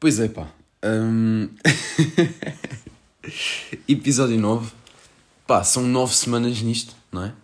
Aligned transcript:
Pois 0.00 0.18
é, 0.18 0.28
pá. 0.28 0.50
Hum, 0.82 1.50
Episódio 3.86 4.40
9. 4.40 4.72
Pá, 5.46 5.62
são 5.62 5.82
9 5.82 6.14
semanas 6.14 6.62
nisto, 6.62 6.96
não 7.12 7.24
é? 7.24 7.34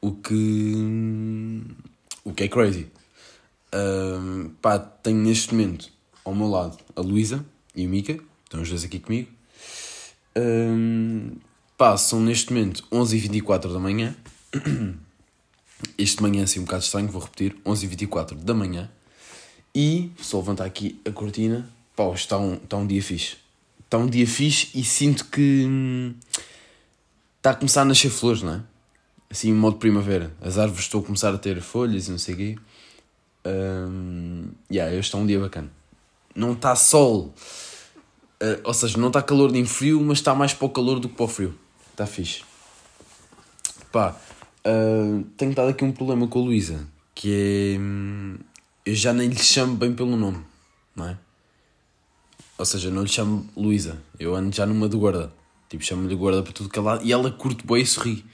O 0.00 0.10
que. 0.10 1.62
O 2.24 2.34
que 2.34 2.42
é 2.42 2.48
crazy. 2.48 2.88
Hum, 3.72 4.50
pá, 4.60 4.80
tenho 4.80 5.18
neste 5.18 5.54
momento 5.54 5.90
ao 6.24 6.34
meu 6.34 6.48
lado 6.48 6.76
a 6.96 7.00
Luísa 7.00 7.46
e 7.72 7.86
o 7.86 7.88
Mika, 7.88 8.18
estão 8.42 8.60
os 8.62 8.68
dois 8.68 8.82
aqui 8.82 8.98
comigo. 8.98 9.30
Hum, 10.36 11.36
pá, 11.78 11.96
são 11.96 12.20
neste 12.20 12.52
momento 12.52 12.82
11h24 12.90 13.72
da 13.72 13.78
manhã. 13.78 14.16
Este 15.96 16.20
manhã 16.20 16.42
assim 16.42 16.58
um 16.58 16.64
bocado 16.64 16.82
estranho, 16.82 17.06
vou 17.06 17.22
repetir: 17.22 17.56
11h24 17.64 18.34
da 18.34 18.54
manhã. 18.54 18.90
E, 19.72 20.10
só 20.20 20.38
levantar 20.38 20.64
aqui 20.64 21.00
a 21.06 21.12
cortina, 21.12 21.70
pá, 21.96 22.10
está 22.14 22.38
um, 22.38 22.54
está 22.54 22.76
um 22.76 22.86
dia 22.86 23.02
fixe. 23.02 23.36
Está 23.84 23.98
um 23.98 24.06
dia 24.06 24.26
fixe 24.26 24.70
e 24.74 24.84
sinto 24.84 25.26
que 25.26 25.66
hum, 25.68 26.14
está 27.36 27.50
a 27.50 27.54
começar 27.54 27.82
a 27.82 27.84
nascer 27.84 28.10
flores, 28.10 28.42
não 28.42 28.54
é? 28.54 28.62
Assim, 29.30 29.50
em 29.50 29.54
modo 29.54 29.76
primavera. 29.76 30.32
As 30.40 30.58
árvores 30.58 30.84
estão 30.84 31.00
a 31.00 31.02
começar 31.02 31.34
a 31.34 31.38
ter 31.38 31.60
folhas 31.60 32.08
e 32.08 32.10
não 32.10 32.18
sei 32.18 32.34
o 32.34 32.36
quê. 32.38 32.56
Um, 33.44 34.48
yeah, 34.70 34.90
hoje 34.92 35.00
está 35.00 35.18
um 35.18 35.26
dia 35.26 35.40
bacana. 35.40 35.70
Não 36.34 36.52
está 36.52 36.74
sol, 36.76 37.34
uh, 38.42 38.60
ou 38.64 38.72
seja, 38.72 38.96
não 38.98 39.08
está 39.08 39.20
calor 39.20 39.50
nem 39.50 39.64
frio, 39.64 40.00
mas 40.00 40.18
está 40.18 40.34
mais 40.34 40.54
para 40.54 40.66
o 40.66 40.70
calor 40.70 41.00
do 41.00 41.08
que 41.08 41.14
para 41.14 41.24
o 41.24 41.28
frio. 41.28 41.54
Está 41.90 42.06
fixe. 42.06 42.44
Pá, 43.90 44.16
uh, 44.66 45.22
tenho 45.36 45.50
estado 45.50 45.68
aqui 45.68 45.84
um 45.84 45.92
problema 45.92 46.26
com 46.26 46.38
a 46.38 46.42
Luísa, 46.42 46.86
que 47.14 47.74
é. 47.74 47.78
hum, 47.78 48.38
eu 48.86 48.94
já 48.94 49.12
nem 49.12 49.28
lhe 49.28 49.38
chamo 49.38 49.76
bem 49.76 49.92
pelo 49.92 50.16
nome, 50.16 50.42
não 50.96 51.08
é? 51.08 51.18
Ou 52.62 52.66
seja, 52.66 52.92
não 52.92 53.02
lhe 53.02 53.08
chamo 53.08 53.44
Luísa, 53.56 54.00
eu 54.20 54.36
ando 54.36 54.54
já 54.54 54.64
numa 54.64 54.88
de 54.88 54.96
gorda. 54.96 55.32
Tipo, 55.68 55.82
chamo-lhe 55.82 56.14
gorda 56.14 56.44
para 56.44 56.52
tudo 56.52 56.68
que 56.68 56.78
ela. 56.78 57.02
E 57.02 57.12
ela 57.12 57.28
curte 57.28 57.66
bem 57.66 57.82
e 57.82 57.84
sorri. 57.84 58.24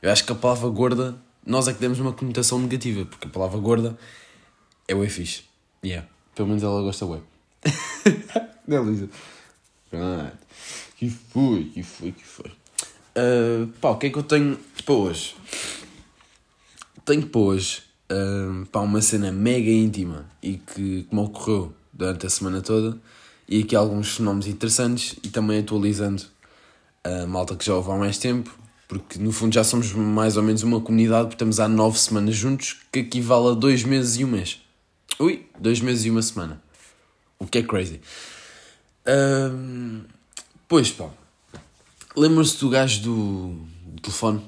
Eu 0.00 0.12
acho 0.12 0.24
que 0.24 0.30
a 0.30 0.36
palavra 0.36 0.68
gorda, 0.68 1.16
nós 1.44 1.66
é 1.66 1.74
que 1.74 1.80
demos 1.80 1.98
uma 1.98 2.12
conotação 2.12 2.60
negativa, 2.60 3.04
porque 3.04 3.26
a 3.26 3.30
palavra 3.30 3.58
gorda 3.58 3.98
é 4.86 4.94
o 4.94 5.10
fixe. 5.10 5.42
Yeah. 5.84 6.08
Pelo 6.32 6.46
menos 6.46 6.62
ela 6.62 6.80
gosta 6.80 7.04
bem. 7.06 7.22
não 8.68 8.76
é, 8.76 8.80
Luísa? 8.82 9.08
Pronto. 9.90 10.38
Que 10.96 11.10
foi, 11.10 11.64
que 11.64 11.82
foi, 11.82 12.12
que 12.12 12.24
foi. 12.24 12.52
Uh, 13.16 13.66
pá, 13.80 13.90
o 13.90 13.98
que 13.98 14.06
é 14.06 14.10
que 14.10 14.18
eu 14.18 14.22
tenho 14.22 14.60
para 14.84 14.94
hoje? 14.94 15.34
Tenho 17.04 17.26
para 17.26 17.40
hoje 17.40 17.82
uh, 18.12 18.64
pá, 18.66 18.78
uma 18.78 19.02
cena 19.02 19.32
mega 19.32 19.72
íntima 19.72 20.30
e 20.40 20.52
que, 20.58 21.02
que 21.02 21.08
me 21.12 21.20
ocorreu 21.20 21.74
durante 21.92 22.26
a 22.26 22.30
semana 22.30 22.62
toda 22.62 22.96
e 23.52 23.62
aqui 23.62 23.76
alguns 23.76 24.16
fenómenos 24.16 24.46
interessantes 24.46 25.14
e 25.22 25.28
também 25.28 25.58
atualizando 25.58 26.22
a 27.04 27.26
malta 27.26 27.54
que 27.54 27.64
já 27.64 27.74
ouve 27.74 27.90
há 27.90 27.96
mais 27.96 28.16
tempo 28.16 28.50
porque 28.88 29.18
no 29.18 29.30
fundo 29.32 29.54
já 29.54 29.62
somos 29.62 29.92
mais 29.92 30.36
ou 30.36 30.42
menos 30.42 30.62
uma 30.62 30.80
comunidade 30.80 31.24
porque 31.24 31.36
estamos 31.36 31.60
há 31.60 31.68
nove 31.68 31.98
semanas 31.98 32.34
juntos 32.34 32.80
que 32.92 33.00
equivale 33.00 33.48
a 33.48 33.52
dois 33.52 33.84
meses 33.84 34.18
e 34.18 34.24
um 34.24 34.28
mês. 34.28 34.60
Ui, 35.18 35.46
dois 35.58 35.80
meses 35.80 36.04
e 36.04 36.10
uma 36.10 36.20
semana. 36.20 36.62
O 37.38 37.46
que 37.46 37.58
é 37.58 37.62
crazy. 37.62 38.02
Uh, 39.06 40.02
pois 40.68 40.90
pá. 40.90 41.08
Lembram-se 42.14 42.58
do 42.58 42.68
gajo 42.68 43.02
do, 43.02 43.48
do 43.86 44.02
telefone? 44.02 44.42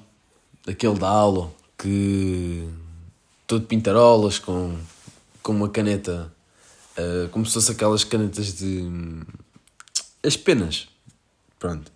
Daquele 0.67 0.99
da 0.99 1.09
aula 1.09 1.51
que 1.79 2.69
todo 3.47 3.65
pintarolas 3.67 4.39
com, 4.39 4.77
com 5.43 5.53
uma 5.53 5.71
caneta, 5.71 6.34
uh, 6.99 7.29
como 7.31 7.45
se 7.47 7.55
fosse 7.55 7.73
aquelas 7.73 8.05
canetas 8.05 8.55
de. 8.55 8.89
as 10.25 10.37
penas. 10.37 10.89
Pronto. 11.59 11.93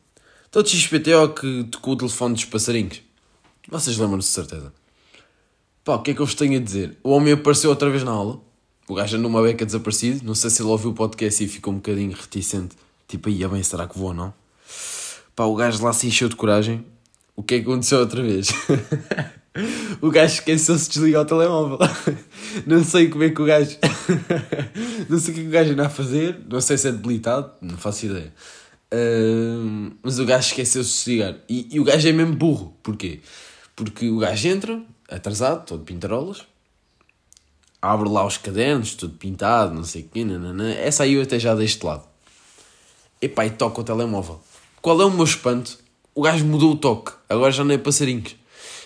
Todo 0.51 0.69
XPTO 0.69 1.35
que 1.35 1.65
tocou 1.65 1.95
o 1.95 1.97
telefone 1.97 2.35
dos 2.35 2.45
passarinhos. 2.45 3.03
Vocês 3.69 3.99
lembram-se 3.99 4.29
de 4.29 4.35
certeza. 4.35 4.73
Pá, 5.85 5.97
o 5.97 6.03
que 6.03 6.11
é 6.11 6.15
que 6.15 6.21
eu 6.21 6.27
vos 6.27 6.35
tenho 6.35 6.59
a 6.59 6.63
dizer? 6.63 6.97
O 7.03 7.11
homem 7.11 7.35
apareceu 7.35 7.71
outra 7.71 7.91
vez 7.91 8.03
na 8.03 8.11
aula. 8.11 8.41
O 8.89 8.95
gajo 8.95 9.17
andou 9.17 9.31
uma 9.31 9.43
beca 9.43 9.67
desaparecido. 9.67 10.25
Não 10.25 10.35
sei 10.35 10.49
se 10.49 10.63
ele 10.63 10.71
ouviu 10.71 10.91
o 10.91 10.95
podcast 10.95 11.45
e 11.45 11.49
ficou 11.49 11.73
um 11.73 11.77
bocadinho 11.77 12.13
reticente. 12.13 12.77
Tipo, 13.07 13.29
aí, 13.29 13.47
bem, 13.47 13.63
será 13.63 13.87
que 13.87 13.99
vou 13.99 14.09
ou 14.09 14.15
não? 14.15 14.33
Pá, 15.37 15.45
o 15.45 15.55
gajo 15.55 15.85
lá 15.85 15.93
se 15.93 16.07
encheu 16.07 16.29
de 16.29 16.37
coragem. 16.37 16.85
O 17.37 17.43
que 17.43 17.55
é 17.55 17.59
que 17.59 17.65
aconteceu 17.65 18.01
outra 18.01 18.23
vez? 18.23 18.49
o 20.01 20.11
gajo 20.11 20.35
esqueceu-se 20.35 20.87
de 20.87 20.95
desligar 20.95 21.23
o 21.23 21.25
telemóvel. 21.25 21.79
Não 22.67 22.83
sei 22.85 23.09
como 23.09 23.25
é 23.25 23.31
que 23.31 23.43
o 23.43 23.45
gajo. 23.45 23.77
não 25.09 25.19
sei 25.19 25.33
o 25.33 25.35
que, 25.35 25.41
é 25.41 25.43
que 25.45 25.49
o 25.49 25.53
gajo 25.53 25.73
anda 25.73 25.87
a 25.87 25.91
fazer. 25.91 26.41
Não 26.49 26.61
sei 26.61 26.79
se 26.79 26.89
é 26.89 26.93
debilitado. 26.93 27.53
Não 27.61 27.77
faço 27.77 28.07
ideia. 28.07 28.33
Mas 30.03 30.19
o 30.19 30.25
gajo 30.25 30.49
esqueceu-se 30.49 30.91
de 30.91 30.97
desligar. 30.97 31.37
E, 31.49 31.69
e 31.71 31.81
o 31.81 31.85
gajo 31.85 32.09
é 32.09 32.13
mesmo 32.13 32.35
burro. 32.35 32.75
Porquê? 32.83 33.21
Porque 33.77 34.09
o 34.09 34.19
gajo 34.19 34.49
entra, 34.49 34.83
atrasado, 35.09 35.67
todo 35.67 35.85
pintarolas. 35.85 36.47
Abre 37.81 38.09
lá 38.09 38.27
os 38.27 38.39
cadernos, 38.39 38.95
tudo 38.95 39.15
pintado, 39.15 39.75
não 39.75 39.85
sei 39.85 40.03
o 40.03 40.09
quê. 40.09 40.25
Nananã. 40.25 40.71
Essa 40.73 41.05
aí 41.05 41.15
eu 41.15 41.23
até 41.23 41.39
já 41.39 41.55
deixo 41.55 41.81
de 41.81 41.87
lado. 41.87 42.05
Epá, 43.21 43.47
e 43.47 43.51
toca 43.51 43.81
o 43.81 43.85
telemóvel. 43.85 44.41
Qual 44.81 45.01
é 45.01 45.05
o 45.05 45.11
meu 45.11 45.25
espanto? 45.25 45.79
O 46.15 46.23
gajo 46.23 46.45
mudou 46.45 46.73
o 46.73 46.77
toque. 46.77 47.13
Agora 47.29 47.53
já 47.53 47.65
não 47.65 47.75
é 47.75 47.79
passarinhos. 47.79 48.37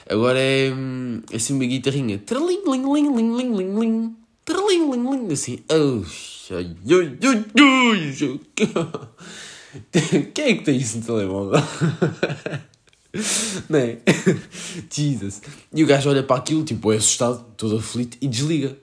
Agora 0.09 0.39
é 0.39 0.73
hum, 0.73 1.23
assim 1.33 1.55
uma 1.55 1.65
guitarrinha. 1.65 2.19
Tralim, 2.19 2.63
ling, 2.67 2.93
ling, 2.93 3.15
ling, 3.15 3.37
ling, 3.37 3.57
ling, 3.57 3.79
ling. 3.79 4.17
Tralim, 4.45 4.91
ling, 4.91 5.11
ling. 5.11 5.33
Assim. 5.33 5.63
Quem 10.35 10.45
é 10.45 10.55
que 10.55 10.65
tem 10.65 10.77
isso 10.77 10.99
no 10.99 11.05
telemóvel? 11.05 11.61
não 13.69 13.79
é? 13.79 13.99
Jesus. 14.91 15.43
E 15.73 15.83
o 15.83 15.87
gajo 15.87 16.11
olha 16.11 16.23
para 16.23 16.37
aquilo, 16.37 16.65
tipo, 16.65 16.93
é 16.93 16.97
assustado, 16.97 17.45
todo 17.57 17.77
aflito, 17.77 18.19
e 18.21 18.29
desliga. 18.29 18.77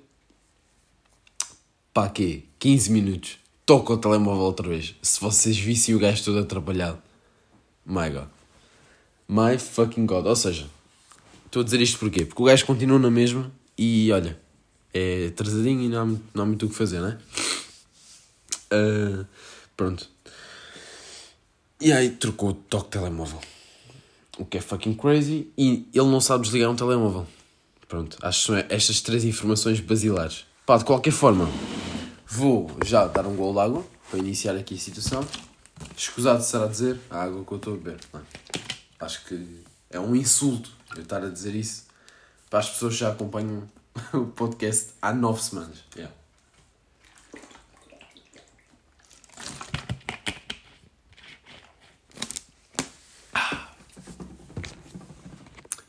Pá, 1.94 2.09
quê? 2.09 2.44
15 2.59 2.91
minutos. 2.91 3.38
Toca 3.66 3.94
o 3.94 3.97
telemóvel 3.97 4.44
outra 4.44 4.68
vez. 4.68 4.96
Se 5.02 5.19
vocês 5.22 5.58
vissem 5.58 5.94
o 5.96 6.00
gajo 6.00 6.24
todo 6.24 6.40
atrapalhado. 6.40 7.00
My 7.85 8.09
God. 8.09 8.28
My 9.28 9.58
fucking 9.58 10.06
God. 10.06 10.25
Ou 10.25 10.35
seja, 10.35 10.68
estou 11.50 11.62
a 11.62 11.66
dizer 11.66 11.82
isto 11.82 11.98
porquê? 11.98 12.26
Porque 12.26 12.42
o 12.42 12.46
gajo 12.46 12.66
continua 12.66 13.00
na 13.00 13.10
mesma 13.10 13.52
e 13.78 14.12
olha, 14.12 14.40
é 14.94 15.28
atrasadinho 15.28 15.82
e 15.82 15.90
não 15.90 16.02
há, 16.02 16.06
não 16.34 16.44
há 16.44 16.46
muito 16.46 16.68
o 16.68 16.70
que 16.70 16.76
fazer, 16.76 17.00
não 17.00 17.10
é? 17.10 17.18
Uh, 18.72 19.26
pronto. 19.76 20.08
E 21.82 21.92
aí 21.92 22.12
trocou 22.12 22.50
o 22.50 22.54
toque 22.54 22.92
telemóvel. 22.92 23.40
O 24.38 24.46
que 24.46 24.58
é 24.58 24.62
fucking 24.62 24.94
crazy. 24.94 25.52
E 25.58 25.88
ele 25.94 26.08
não 26.08 26.22
sabe 26.22 26.44
desligar 26.44 26.70
um 26.70 26.76
telemóvel. 26.76 27.28
Pronto, 27.88 28.18
acho 28.22 28.40
que 28.40 28.46
são 28.46 28.56
estas 28.70 29.02
três 29.02 29.24
informações 29.26 29.80
basilares. 29.80 30.46
Pá, 30.66 30.78
de 30.78 30.86
qualquer 30.86 31.12
forma, 31.12 31.50
vou 32.28 32.70
já 32.86 33.08
dar 33.08 33.26
um 33.26 33.36
gol 33.36 33.54
de 33.54 33.59
água 33.59 33.86
para 34.09 34.20
iniciar 34.20 34.56
aqui 34.56 34.76
a 34.76 34.78
situação. 34.78 35.26
Escusado 35.98 36.44
será 36.44 36.68
dizer 36.68 37.00
a 37.09 37.24
água 37.24 37.44
que 37.44 37.52
eu 37.52 37.58
estou 37.58 37.74
a 37.74 37.78
beber. 37.78 37.98
Não. 38.14 38.22
Acho 39.00 39.26
que 39.26 39.64
é 39.90 40.00
um 40.00 40.16
insulto 40.16 40.78
eu 40.96 41.04
estar 41.04 41.24
a 41.24 41.30
dizer 41.30 41.56
isso 41.56 41.86
para 42.50 42.60
as 42.60 42.70
pessoas 42.70 42.94
que 42.94 43.00
já 43.02 43.10
acompanham 43.10 43.68
o 44.14 44.26
podcast 44.26 44.92
há 45.02 45.14
nove 45.14 45.42
semanas. 45.42 45.84
Yeah. 45.96 46.14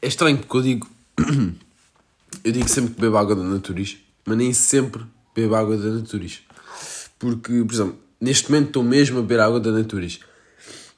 É 0.02 0.08
estranho 0.08 0.38
porque 0.38 0.56
eu 0.56 0.62
digo. 0.62 0.90
Eu 2.42 2.52
digo 2.52 2.70
sempre 2.70 2.94
que 2.94 3.00
bebo 3.02 3.18
água 3.18 3.36
da 3.36 3.42
Naturis, 3.42 3.98
mas 4.24 4.38
nem 4.38 4.50
sempre 4.54 5.04
bebo 5.34 5.54
água 5.54 5.76
da 5.76 5.90
Naturis. 5.90 6.40
Porque, 7.18 7.62
por 7.62 7.74
exemplo, 7.74 7.98
neste 8.18 8.50
momento 8.50 8.68
estou 8.68 8.82
mesmo 8.82 9.18
a 9.18 9.20
beber 9.20 9.40
água 9.40 9.60
da 9.60 9.70
Naturis. 9.70 10.20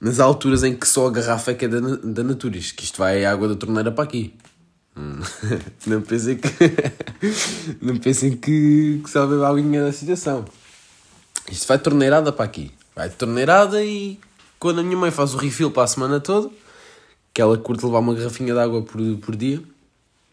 Nas 0.03 0.19
alturas 0.19 0.65
em 0.65 0.75
que 0.75 0.89
só 0.89 1.07
a 1.07 1.11
garrafa 1.13 1.53
é 1.53 1.55
que 1.55 1.65
é 1.65 1.69
da, 1.69 1.79
da 1.79 2.25
Naturis, 2.25 2.73
que 2.73 2.83
isto 2.83 2.99
vai 2.99 3.25
a 3.25 3.31
água 3.31 3.47
da 3.47 3.55
torneira 3.55 3.93
para 3.93 4.03
aqui. 4.03 4.35
Hum. 4.97 5.21
Não 5.87 6.03
pensem 6.03 6.37
que. 6.39 6.49
Não 7.81 7.97
pensem 7.97 8.37
que, 8.37 9.01
que 9.01 9.09
só 9.09 9.25
bebo 9.29 9.45
a 9.45 9.49
aguinha 9.51 9.85
da 9.85 9.93
situação. 9.93 10.45
Isto 11.49 11.69
vai 11.69 11.79
torneirada 11.79 12.33
para 12.33 12.45
aqui. 12.45 12.73
Vai 12.97 13.11
torneirada 13.11 13.81
e 13.85 14.19
quando 14.59 14.81
a 14.81 14.83
minha 14.83 14.97
mãe 14.97 15.13
faz 15.13 15.35
o 15.35 15.37
refill 15.37 15.71
para 15.71 15.85
a 15.85 15.87
semana 15.87 16.19
toda, 16.19 16.51
que 17.33 17.41
ela 17.41 17.57
curte 17.57 17.85
levar 17.85 18.01
uma 18.01 18.13
garrafinha 18.13 18.53
de 18.53 18.59
água 18.59 18.83
por, 18.83 19.01
por 19.19 19.37
dia 19.37 19.63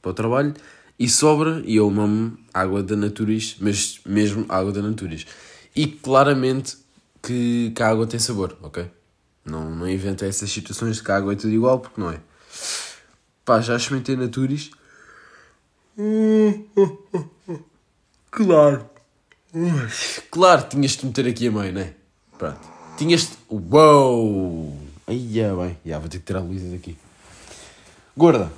para 0.02 0.10
o 0.10 0.14
trabalho, 0.16 0.52
e 0.98 1.08
sobra, 1.08 1.62
e 1.64 1.76
eu 1.76 1.88
mamo 1.92 2.36
água 2.52 2.82
da 2.82 2.96
Naturis, 2.96 3.58
mas 3.60 4.00
mesmo 4.04 4.48
água 4.50 4.72
da 4.72 4.82
Naturis. 4.82 5.28
E 5.76 5.86
claramente 5.86 6.76
que, 7.22 7.72
que 7.76 7.84
a 7.84 7.88
água 7.88 8.08
tem 8.08 8.20
sabor, 8.20 8.58
ok? 8.64 8.98
Não, 9.50 9.70
não 9.76 9.90
inventa 9.90 10.26
essas 10.26 10.52
situações 10.52 10.98
de 10.98 11.04
que 11.04 11.12
a 11.12 11.18
água 11.18 11.34
é 11.34 11.36
tudo 11.36 11.54
igual, 11.54 11.80
porque 11.80 12.00
não 12.00 12.12
é. 12.12 12.20
Pá, 13.44 13.60
já 13.62 13.76
experimentei 13.76 14.16
Naturis. 14.16 14.72
Claro. 18.32 18.90
Claro, 20.30 20.64
tinhas 20.70 20.92
de 20.92 21.06
meter 21.06 21.28
aqui 21.28 21.48
a 21.48 21.52
meio, 21.52 21.74
não 21.74 21.82
é? 21.82 21.94
Pronto. 22.38 22.60
Tinhas 22.98 23.22
de... 23.22 23.38
Uou! 23.50 24.78
Aí 25.08 25.40
é 25.40 25.52
bem. 25.54 25.78
Já, 25.86 25.98
vou 25.98 26.08
ter 26.08 26.20
que 26.20 26.26
tirar 26.26 26.40
a 26.40 26.44
Luísa 26.44 26.70
daqui. 26.70 26.96
Gorda, 28.16 28.52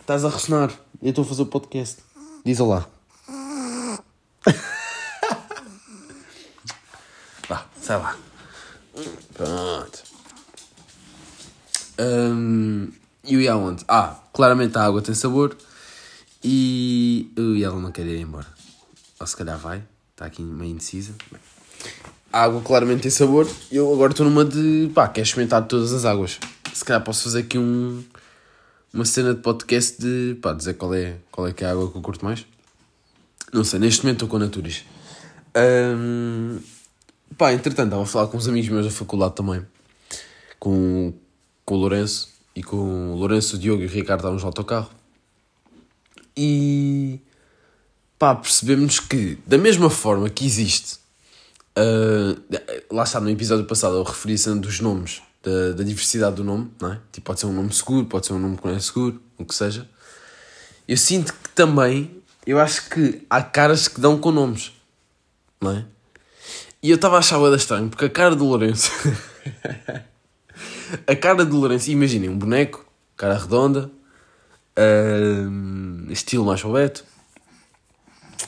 estás 0.00 0.24
a 0.24 0.30
ressonar. 0.30 0.72
Eu 1.02 1.10
estou 1.10 1.24
a 1.24 1.28
fazer 1.28 1.42
o 1.42 1.46
podcast. 1.46 1.98
Diz 2.44 2.58
olá. 2.60 2.88
Vá, 7.48 7.66
sai 7.80 7.98
lá. 7.98 8.16
Pronto. 9.34 10.01
E 11.98 13.34
eu 13.34 13.40
ia 13.40 13.52
aonde? 13.52 13.84
Ah, 13.86 14.18
claramente 14.32 14.76
a 14.76 14.84
água 14.84 15.00
tem 15.00 15.14
sabor 15.14 15.56
e, 16.42 17.30
e 17.36 17.62
ela 17.62 17.78
não 17.78 17.92
quer 17.92 18.06
ir 18.06 18.20
embora. 18.20 18.46
Ou 19.20 19.26
se 19.26 19.36
calhar 19.36 19.58
vai, 19.58 19.82
está 20.10 20.26
aqui 20.26 20.42
meio 20.42 20.72
indecisa. 20.72 21.14
A 22.32 22.42
água 22.44 22.60
claramente 22.62 23.02
tem 23.02 23.10
sabor. 23.10 23.48
Eu 23.70 23.92
agora 23.92 24.12
estou 24.12 24.26
numa 24.26 24.44
de 24.44 24.90
pá, 24.94 25.06
quero 25.06 25.26
experimentar 25.26 25.66
todas 25.66 25.92
as 25.92 26.04
águas. 26.04 26.38
Se 26.72 26.84
calhar 26.84 27.02
posso 27.04 27.24
fazer 27.24 27.40
aqui 27.40 27.58
um, 27.58 28.02
uma 28.92 29.04
cena 29.04 29.34
de 29.34 29.40
podcast 29.40 30.00
de 30.00 30.36
pá, 30.40 30.52
dizer 30.52 30.74
qual 30.74 30.94
é, 30.94 31.16
qual 31.30 31.46
é 31.46 31.52
que 31.52 31.62
é 31.62 31.68
a 31.68 31.72
água 31.72 31.90
que 31.90 31.96
eu 31.96 32.02
curto 32.02 32.24
mais. 32.24 32.44
Não 33.52 33.64
sei, 33.64 33.78
neste 33.78 34.02
momento 34.02 34.24
estou 34.24 34.28
com 34.28 34.38
Naturis. 34.38 34.84
Um, 35.54 36.58
pá, 37.36 37.52
entretanto, 37.52 37.88
estava 37.88 38.02
a 38.02 38.06
falar 38.06 38.26
com 38.28 38.38
uns 38.38 38.48
amigos 38.48 38.70
meus 38.70 38.86
da 38.86 38.90
faculdade 38.90 39.34
também. 39.34 39.64
Com, 40.58 41.12
com 41.64 41.74
o 41.74 41.78
Lourenço. 41.78 42.28
E 42.54 42.62
com 42.62 43.12
o 43.12 43.16
Lourenço, 43.16 43.56
o 43.56 43.58
Diogo 43.58 43.82
e 43.82 43.86
o 43.86 43.88
Ricardo 43.88 44.20
estávamos 44.20 44.42
no 44.42 44.48
autocarro. 44.48 44.90
E 46.36 47.20
pá, 48.18 48.34
percebemos 48.34 49.00
que, 49.00 49.38
da 49.46 49.58
mesma 49.58 49.90
forma 49.90 50.28
que 50.30 50.44
existe, 50.46 50.98
uh, 51.78 52.94
lá 52.94 53.04
está 53.04 53.20
no 53.20 53.30
episódio 53.30 53.64
passado 53.64 53.96
eu 53.96 54.02
referi 54.02 54.36
se 54.36 54.54
dos 54.54 54.80
nomes, 54.80 55.22
da, 55.42 55.72
da, 55.72 55.82
diversidade 55.82 56.36
do 56.36 56.44
nome, 56.44 56.70
não 56.80 56.92
é? 56.92 57.00
Tipo, 57.10 57.26
pode 57.26 57.40
ser 57.40 57.46
um 57.46 57.52
nome 57.52 57.72
seguro, 57.72 58.06
pode 58.06 58.26
ser 58.26 58.34
um 58.34 58.38
nome 58.38 58.56
que 58.56 58.66
não 58.66 58.74
é 58.74 58.78
seguro, 58.80 59.20
o 59.38 59.44
que 59.44 59.54
seja. 59.54 59.88
Eu 60.86 60.96
sinto 60.96 61.32
que 61.32 61.48
também, 61.50 62.22
eu 62.46 62.58
acho 62.58 62.88
que 62.88 63.26
há 63.28 63.42
caras 63.42 63.88
que 63.88 64.00
dão 64.00 64.18
com 64.18 64.30
nomes, 64.30 64.72
não 65.60 65.72
é? 65.72 65.84
E 66.82 66.90
eu 66.90 66.96
estava 66.96 67.16
a 67.16 67.18
achar 67.20 67.38
da 67.38 67.56
estranho, 67.56 67.88
porque 67.88 68.04
a 68.04 68.10
cara 68.10 68.34
do 68.34 68.44
Lourenço. 68.44 68.90
a 71.06 71.16
cara 71.16 71.44
do 71.44 71.56
Lourenço, 71.56 71.90
imaginem, 71.90 72.28
um 72.28 72.38
boneco, 72.38 72.84
cara 73.16 73.36
redonda, 73.36 73.90
uh, 74.78 76.12
estilo 76.12 76.44
mais 76.44 76.62
Beto. 76.62 77.04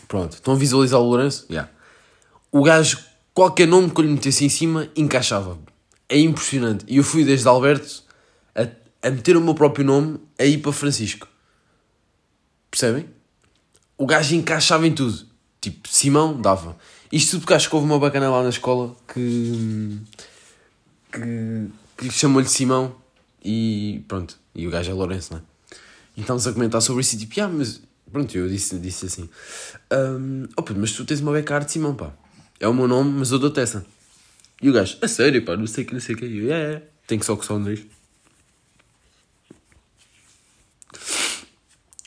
Pronto, 0.09 0.35
estão 0.35 0.55
a 0.55 0.57
visualizar 0.57 1.01
o 1.01 1.05
Lourenço? 1.05 1.47
Yeah. 1.51 1.71
O 2.51 2.63
gajo, 2.63 2.99
qualquer 3.33 3.67
nome 3.67 3.91
que 3.91 4.01
eu 4.01 4.05
lhe 4.05 4.13
metesse 4.13 4.45
em 4.45 4.49
cima, 4.49 4.89
encaixava. 4.97 5.59
É 6.09 6.19
impressionante. 6.19 6.85
E 6.89 6.99
eu 6.99 7.05
fui 7.05 7.25
desde 7.25 7.49
Alberto 7.49 8.03
a, 8.55 8.69
a 9.07 9.11
meter 9.11 9.37
o 9.37 9.41
meu 9.41 9.55
próprio 9.55 9.85
nome 9.85 10.21
a 10.39 10.45
ir 10.45 10.59
para 10.59 10.73
Francisco. 10.73 11.27
Percebem? 12.71 13.09
O 13.97 14.07
gajo 14.07 14.35
encaixava 14.35 14.87
em 14.87 14.93
tudo. 14.93 15.27
Tipo, 15.61 15.89
Simão 15.89 16.41
dava. 16.41 16.77
Isto 17.11 17.33
tudo 17.33 17.41
porque 17.41 17.55
acho 17.55 17.69
que 17.69 17.75
houve 17.75 17.87
uma 17.87 17.99
bacana 17.99 18.29
lá 18.29 18.43
na 18.43 18.49
escola 18.49 18.95
que. 19.13 19.99
que, 21.13 21.69
que 21.97 22.11
chamou-lhe 22.11 22.49
Simão 22.49 22.97
e 23.45 24.03
pronto. 24.09 24.39
E 24.55 24.67
o 24.67 24.71
gajo 24.71 24.91
é 24.91 24.95
Lourenço, 24.95 25.33
não 25.33 25.41
é? 25.41 25.43
E 26.17 26.21
estávamos 26.21 26.47
a 26.47 26.53
comentar 26.53 26.81
sobre 26.81 27.03
isso 27.03 27.17
e 27.17 27.19
tipo, 27.19 27.41
ah, 27.41 27.49
mas 27.49 27.81
pronto, 28.13 28.37
eu 28.37 28.49
disse, 28.49 28.79
disse 28.79 29.07
assim: 29.07 29.29
um, 29.93 30.47
oh, 30.57 30.65
mas 30.77 30.93
tu 30.93 31.05
tens 31.05 31.21
uma 31.21 31.33
beca 31.33 31.59
de 31.61 31.73
Simão, 31.73 31.95
pá. 31.95 32.13
É 32.61 32.69
o 32.69 32.75
meu 32.75 32.87
nome, 32.87 33.11
mas 33.19 33.33
eu 33.33 33.39
dou-te 33.39 33.61
essa. 33.61 33.85
E 34.63 34.71
o 34.71 34.73
gajo, 34.73 34.97
a 35.03 35.09
sério, 35.09 35.45
pá, 35.45 35.57
não 35.57 35.67
sei 35.67 35.85
que, 35.85 35.93
não 35.93 36.01
sei 36.01 36.15
que. 36.15 36.25
E 36.25 36.39
eu, 36.39 36.53
é, 36.53 36.75
é, 36.75 36.83
tem 37.07 37.19
que 37.19 37.27
só 37.27 37.37
que 37.37 37.45
só 37.45 37.59
nariz. 37.59 37.85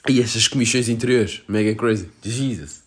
E 0.09 0.21
essas 0.21 0.47
comissões 0.47 0.87
interiores, 0.87 1.41
mega 1.49 1.75
crazy. 1.75 2.09
Jesus. 2.23 2.81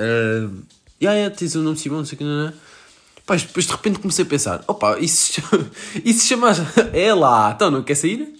Uh, 0.00 0.64
yeah, 1.00 1.16
yeah, 1.16 1.30
tens 1.34 1.54
o 1.54 1.62
nome 1.62 1.78
Simão, 1.78 1.98
não 1.98 2.04
sei 2.04 2.16
o 2.16 2.18
que, 2.18 2.24
não 2.24 2.48
é? 2.48 2.54
Pá, 3.30 3.36
depois 3.36 3.64
de 3.64 3.70
repente 3.70 4.00
comecei 4.00 4.24
a 4.24 4.28
pensar: 4.28 4.64
opa, 4.66 4.98
e 4.98 5.06
se 5.06 5.40
chamas. 6.26 6.58
É 6.92 7.14
lá, 7.14 7.52
então 7.54 7.70
não 7.70 7.80
quer 7.80 7.94
sair? 7.94 8.36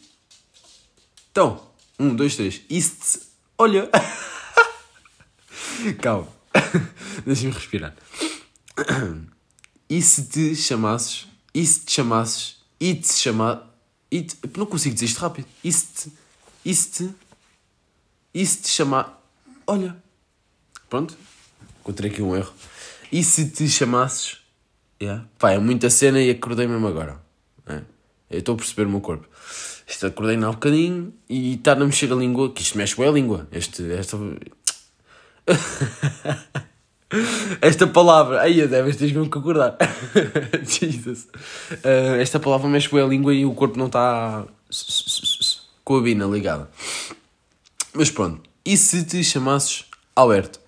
Então, 1.31 1.65
um, 1.97 2.13
dois, 2.13 2.35
três. 2.35 2.61
Isso. 2.69 3.21
Olha! 3.57 3.89
Calma. 6.03 6.27
Deixa-me 7.25 7.53
respirar. 7.53 7.95
E 9.89 10.03
se 10.03 10.25
te 10.25 10.57
chamasses. 10.57 11.29
E 11.55 11.65
se 11.65 11.81
te 11.81 11.93
chamasses. 11.93 12.57
E 12.81 12.95
te 12.95 13.13
chamar. 13.13 13.73
E 14.11 14.23
te, 14.23 14.37
não 14.57 14.67
consigo 14.67 14.95
dizer 14.95 15.07
isto 15.07 15.19
rápido. 15.19 15.47
E 15.63 15.73
se 15.73 15.87
te. 15.87 16.13
E 16.65 16.75
se 16.75 16.91
te. 16.91 17.15
E 18.35 18.45
se 18.45 18.59
te 18.59 18.69
chamar. 18.69 19.23
Olha. 19.69 19.97
Pronto. 20.89 21.17
Encontrei 21.81 22.11
aqui 22.11 22.23
um 22.23 22.35
erro. 22.35 22.53
E 23.13 23.23
se 23.23 23.49
te 23.51 23.69
chamasses. 23.69 24.40
Yeah. 25.03 25.25
Pá, 25.39 25.53
é 25.53 25.59
muita 25.59 25.89
cena 25.89 26.21
e 26.21 26.31
acordei 26.31 26.67
mesmo 26.67 26.87
agora. 26.87 27.21
É. 27.67 27.81
Eu 28.31 28.39
estou 28.41 28.55
a 28.55 28.59
perceber 28.59 28.87
o 28.87 28.91
meu 28.91 29.01
corpo. 29.01 29.27
Isto 29.87 30.07
acordei 30.07 30.37
há 30.37 30.49
um 30.49 30.53
bocadinho 30.53 31.13
e 31.29 31.55
está 31.55 31.73
a 31.73 31.77
mexer 31.77 32.13
a 32.13 32.15
língua, 32.15 32.53
que 32.53 32.63
isto 32.63 32.77
mexe 32.77 32.97
bem 32.97 33.09
a 33.09 33.11
língua. 33.11 33.49
Este, 33.51 33.91
esta... 33.93 34.17
esta 37.61 37.87
palavra, 37.87 38.41
aí 38.41 38.67
deves 38.69 38.97
ter 38.97 39.07
mesmo 39.07 39.29
que 39.29 39.39
acordar. 39.39 39.77
Jesus. 40.63 41.29
Uh, 41.73 42.21
esta 42.21 42.39
palavra 42.39 42.69
mexe 42.69 42.89
bem 42.89 43.03
a 43.03 43.07
língua 43.07 43.35
e 43.35 43.45
o 43.45 43.55
corpo 43.55 43.79
não 43.79 43.87
está 43.87 44.47
com 45.83 45.97
a 45.97 46.03
bina 46.03 46.27
ligada. 46.27 46.71
Mas 47.93 48.11
pronto, 48.11 48.49
e 48.65 48.77
se 48.77 49.05
te 49.05 49.25
chamasses 49.25 49.87
Alberto? 50.15 50.61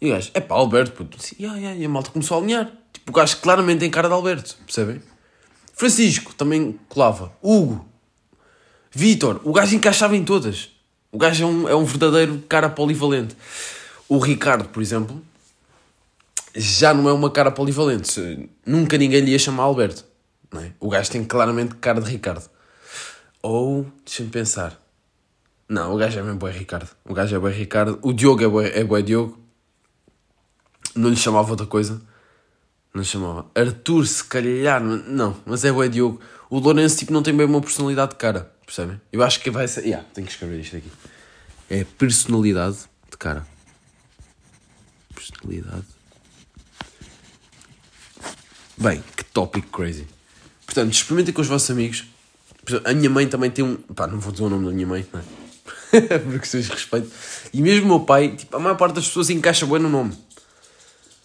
E 0.00 0.08
o 0.08 0.14
gajo, 0.14 0.30
é 0.34 0.40
pá, 0.40 0.54
Alberto, 0.54 0.92
puto. 0.92 1.18
E, 1.38 1.44
a 1.46 1.88
malta 1.88 2.10
começou 2.10 2.38
a 2.38 2.40
alinhar. 2.40 2.79
Tipo, 3.00 3.10
o 3.10 3.14
gajo 3.14 3.36
claramente 3.38 3.80
tem 3.80 3.90
cara 3.90 4.08
de 4.08 4.14
Alberto, 4.14 4.56
percebem? 4.64 5.02
Francisco 5.72 6.34
também 6.34 6.78
colava. 6.88 7.32
Hugo. 7.42 7.86
Vitor. 8.92 9.40
O 9.44 9.52
gajo 9.52 9.74
encaixava 9.74 10.16
em 10.16 10.24
todas. 10.24 10.70
O 11.10 11.18
gajo 11.18 11.42
é 11.42 11.46
um, 11.46 11.68
é 11.68 11.74
um 11.74 11.84
verdadeiro 11.84 12.42
cara 12.48 12.68
polivalente. 12.68 13.34
O 14.08 14.18
Ricardo, 14.18 14.68
por 14.68 14.82
exemplo, 14.82 15.22
já 16.54 16.92
não 16.92 17.08
é 17.08 17.12
uma 17.12 17.30
cara 17.30 17.50
polivalente. 17.50 18.48
Nunca 18.66 18.98
ninguém 18.98 19.20
lhe 19.20 19.32
ia 19.32 19.38
chamar 19.38 19.64
Alberto. 19.64 20.04
Não 20.52 20.60
é? 20.60 20.72
O 20.78 20.88
gajo 20.88 21.10
tem 21.10 21.24
claramente 21.24 21.74
cara 21.76 22.00
de 22.00 22.10
Ricardo. 22.10 22.48
Ou, 23.42 23.86
deixa-me 24.04 24.28
pensar. 24.28 24.78
Não, 25.68 25.94
o 25.94 25.96
gajo 25.96 26.18
é 26.18 26.22
mesmo 26.22 26.38
bom 26.38 26.48
Ricardo. 26.48 26.90
O 27.04 27.14
gajo 27.14 27.34
é 27.34 27.38
bom 27.38 27.48
Ricardo. 27.48 27.98
O 28.02 28.12
Diogo 28.12 28.42
é 28.42 28.84
bom 28.84 28.96
é 28.96 29.02
Diogo. 29.02 29.38
Não 30.94 31.08
lhe 31.08 31.16
chamava 31.16 31.50
outra 31.50 31.66
coisa. 31.66 32.02
Não 32.92 33.04
chamava. 33.04 33.46
Arthur, 33.54 34.06
se 34.06 34.24
calhar. 34.24 34.82
Não, 34.82 35.36
mas 35.46 35.64
é 35.64 35.70
o 35.70 35.88
Diogo. 35.88 36.20
O 36.48 36.58
Lourenço, 36.58 36.98
tipo, 36.98 37.12
não 37.12 37.22
tem 37.22 37.34
bem 37.36 37.46
uma 37.46 37.60
personalidade 37.60 38.12
de 38.12 38.16
cara. 38.16 38.52
Percebem? 38.66 39.00
Eu 39.12 39.22
acho 39.22 39.40
que 39.40 39.50
vai 39.50 39.68
ser. 39.68 39.84
Yeah, 39.84 40.06
tenho 40.12 40.26
que 40.26 40.32
escrever 40.32 40.58
isto 40.60 40.76
aqui. 40.76 40.90
É 41.68 41.84
personalidade 41.84 42.78
de 43.08 43.16
cara. 43.16 43.46
Personalidade. 45.14 45.84
Bem, 48.76 49.04
que 49.16 49.24
tópico 49.24 49.68
crazy. 49.68 50.06
Portanto, 50.66 50.92
experimentem 50.92 51.32
com 51.32 51.42
os 51.42 51.46
vossos 51.46 51.70
amigos. 51.70 52.06
A 52.84 52.92
minha 52.92 53.10
mãe 53.10 53.28
também 53.28 53.50
tem 53.50 53.64
um. 53.64 53.76
Pá, 53.76 54.08
não 54.08 54.18
vou 54.18 54.32
dizer 54.32 54.44
o 54.44 54.50
nome 54.50 54.66
da 54.66 54.72
minha 54.72 54.86
mãe, 54.86 55.06
não 55.12 55.20
é? 55.20 56.18
Porque 56.18 56.46
vocês 56.46 56.68
respeito. 56.68 57.10
E 57.52 57.62
mesmo 57.62 57.84
o 57.84 57.88
meu 57.88 58.00
pai, 58.00 58.34
tipo, 58.34 58.56
a 58.56 58.58
maior 58.58 58.76
parte 58.76 58.94
das 58.94 59.06
pessoas 59.06 59.30
encaixa 59.30 59.64
bem 59.66 59.78
no 59.78 59.88
nome. 59.88 60.16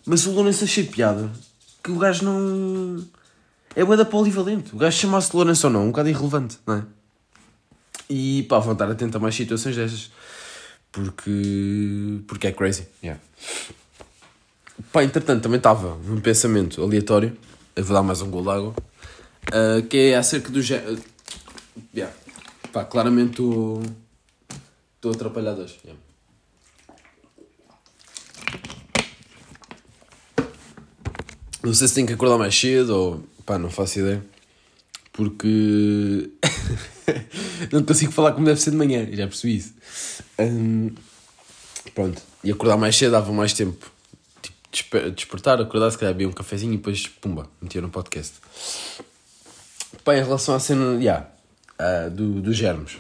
Mas 0.06 0.28
o 0.28 0.32
Lourenço 0.32 0.64
achei 0.64 0.84
piada 0.84 1.32
que 1.86 1.92
o 1.92 2.00
gajo 2.00 2.26
não. 2.26 3.06
É 3.76 3.86
bué 3.86 3.96
da 3.96 4.06
polivalente. 4.06 4.74
O 4.74 4.78
gajo 4.78 4.98
chamasse 4.98 5.36
Lourenço 5.36 5.68
ou 5.68 5.74
não, 5.74 5.84
um 5.84 5.92
bocado 5.92 6.10
irrelevante, 6.10 6.58
não 6.66 6.76
é? 6.78 6.84
E 8.10 8.44
pá, 8.50 8.58
vão 8.58 8.74
estar 8.74 8.90
atento 8.90 9.18
a 9.18 9.20
mais 9.20 9.36
situações 9.36 9.76
destas. 9.76 10.12
Porque. 10.92 12.24
Porque 12.28 12.48
é 12.48 12.52
crazy. 12.52 12.88
Yeah. 13.04 13.22
Pá, 14.92 15.04
entretanto, 15.04 15.44
também 15.44 15.58
estava 15.58 15.96
num 15.98 16.20
pensamento 16.20 16.82
aleatório. 16.82 17.38
Eu 17.76 17.84
vou 17.84 17.96
dar 17.96 18.02
mais 18.02 18.20
um 18.22 18.32
gol 18.32 18.44
d'água. 18.44 18.74
Uh, 19.50 19.84
que 19.88 19.98
é 19.98 20.16
acerca 20.16 20.50
do. 20.50 20.60
Uh, 20.60 21.00
yeah. 21.94 22.16
Pá, 22.74 22.84
claramente 22.84 23.32
estou. 23.32 23.84
Estou 24.96 25.12
atrapalhado 25.12 25.62
hoje. 25.62 25.78
Yeah. 25.84 26.02
Não 31.66 31.74
sei 31.74 31.88
se 31.88 31.96
tenho 31.96 32.06
que 32.06 32.14
acordar 32.14 32.38
mais 32.38 32.56
cedo 32.56 32.90
ou. 32.96 33.24
pá, 33.44 33.58
não 33.58 33.72
faço 33.72 34.00
ideia. 34.00 34.24
Porque. 35.12 36.30
não 37.74 37.84
consigo 37.84 38.12
falar 38.12 38.34
como 38.34 38.46
deve 38.46 38.62
ser 38.62 38.70
de 38.70 38.78
manhã, 38.78 39.08
já 39.12 39.26
percebi 39.26 39.58
isso. 39.58 39.74
Um, 40.38 40.92
pronto. 41.96 42.22
E 42.44 42.52
acordar 42.52 42.78
mais 42.78 42.96
cedo 42.96 43.14
dava 43.14 43.34
mais 43.34 43.54
tempo. 43.54 43.92
Tipo, 44.44 44.58
desper 44.72 45.12
despertar, 45.12 45.60
acordar, 45.60 45.90
se 45.90 45.98
calhar 45.98 46.14
beber 46.14 46.28
um 46.28 46.34
cafezinho 46.34 46.74
e 46.74 46.78
depois, 46.78 47.08
pumba, 47.08 47.50
meter 47.60 47.82
no 47.82 47.90
podcast. 47.90 48.34
Pá, 50.04 50.16
em 50.16 50.24
relação 50.24 50.54
à 50.54 50.60
cena, 50.60 51.02
yeah, 51.02 51.28
uh, 51.80 52.12
do, 52.12 52.42
dos 52.42 52.56
germes. 52.56 52.98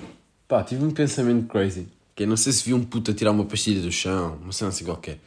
Pá, 0.47 0.63
tive 0.63 0.83
um 0.83 0.89
pensamento 0.89 1.45
crazy. 1.47 1.87
Que 2.15 2.23
eu 2.23 2.27
não 2.27 2.37
sei 2.37 2.51
se 2.51 2.63
vi 2.63 2.73
um 2.73 2.83
puto 2.83 3.11
a 3.11 3.13
tirar 3.13 3.29
uma 3.29 3.45
pastilha 3.45 3.79
do 3.79 3.91
chão, 3.91 4.39
uma 4.41 4.51
cena 4.51 4.69
assim 4.69 4.85
qualquer. 4.85 5.19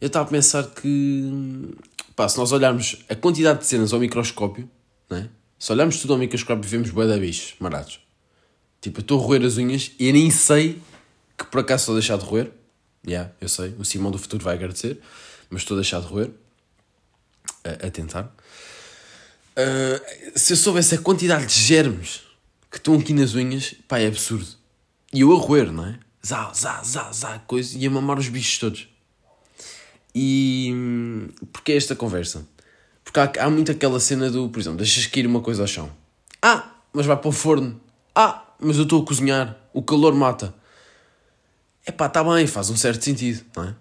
Eu 0.00 0.08
estava 0.08 0.26
a 0.26 0.30
pensar 0.30 0.64
que, 0.64 1.72
pá, 2.16 2.26
se 2.28 2.38
nós 2.38 2.50
olharmos 2.50 3.04
a 3.08 3.14
quantidade 3.14 3.60
de 3.60 3.66
cenas 3.66 3.92
ao 3.92 4.00
microscópio, 4.00 4.68
né? 5.08 5.28
se 5.58 5.70
olharmos 5.70 6.00
tudo 6.00 6.14
ao 6.14 6.18
microscópio, 6.18 6.68
vemos 6.68 6.90
bué 6.90 7.06
de 7.06 7.20
bichos 7.20 7.54
marados. 7.60 8.00
Tipo, 8.80 9.00
eu 9.00 9.02
estou 9.02 9.20
a 9.20 9.22
roer 9.22 9.44
as 9.44 9.58
unhas 9.58 9.92
e 9.98 10.08
eu 10.08 10.12
nem 10.14 10.30
sei 10.30 10.80
que 11.36 11.44
por 11.44 11.60
acaso 11.60 11.82
estou 11.82 11.94
a 11.94 11.98
deixar 11.98 12.16
de 12.16 12.24
roer. 12.24 12.50
Yeah, 13.06 13.32
eu 13.40 13.48
sei, 13.48 13.74
o 13.78 13.84
Simão 13.84 14.10
do 14.10 14.18
futuro 14.18 14.42
vai 14.42 14.54
agradecer, 14.54 14.98
mas 15.50 15.62
estou 15.62 15.76
a 15.76 15.80
deixar 15.80 16.00
de 16.00 16.06
roer. 16.06 16.30
A, 17.62 17.86
a 17.86 17.90
tentar. 17.90 18.34
Uh, 19.56 20.38
se 20.38 20.52
eu 20.52 20.56
soubesse 20.56 20.94
a 20.94 20.98
quantidade 20.98 21.46
de 21.46 21.54
germes 21.54 22.22
que 22.70 22.78
estão 22.78 22.94
aqui 22.94 23.12
nas 23.12 23.34
unhas, 23.34 23.74
pá, 23.86 23.98
é 23.98 24.06
absurdo. 24.06 24.48
E 25.12 25.20
eu 25.20 25.32
a 25.32 25.38
roer, 25.38 25.72
não 25.72 25.86
é? 25.86 25.98
Zá, 26.24 26.52
zá, 26.52 26.82
zá, 26.82 27.12
zá, 27.12 27.38
coisa, 27.40 27.78
e 27.78 27.86
a 27.86 27.90
mamar 27.90 28.18
os 28.18 28.28
bichos 28.28 28.58
todos. 28.58 28.88
E 30.18 30.74
porquê 31.52 31.72
esta 31.72 31.94
conversa? 31.94 32.48
Porque 33.04 33.20
há, 33.20 33.30
há 33.44 33.50
muito 33.50 33.70
aquela 33.70 34.00
cena 34.00 34.30
do, 34.30 34.48
por 34.48 34.58
exemplo, 34.58 34.78
deixas 34.78 35.04
cair 35.04 35.26
uma 35.26 35.42
coisa 35.42 35.62
ao 35.62 35.66
chão. 35.66 35.92
Ah, 36.40 36.70
mas 36.90 37.04
vai 37.04 37.18
para 37.18 37.28
o 37.28 37.32
forno. 37.32 37.78
Ah, 38.14 38.42
mas 38.58 38.78
eu 38.78 38.84
estou 38.84 39.02
a 39.02 39.04
cozinhar. 39.04 39.54
O 39.74 39.82
calor 39.82 40.14
mata. 40.14 40.54
É 41.84 41.92
pá, 41.92 42.06
está 42.06 42.24
bem, 42.24 42.46
faz 42.46 42.70
um 42.70 42.76
certo 42.76 43.04
sentido, 43.04 43.44
não 43.54 43.64
é? 43.64 43.74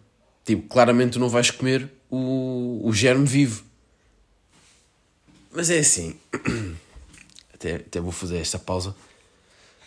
Tipo, 0.43 0.67
claramente 0.67 1.13
tu 1.13 1.19
não 1.19 1.29
vais 1.29 1.49
comer 1.51 1.89
o, 2.11 2.81
o 2.83 2.91
germe 2.91 3.25
vivo. 3.25 3.63
Mas 5.53 5.69
é 5.69 5.79
assim. 5.79 6.17
Até, 7.53 7.75
até 7.75 8.01
vou 8.01 8.11
fazer 8.11 8.37
esta 8.37 8.59
pausa. 8.59 8.93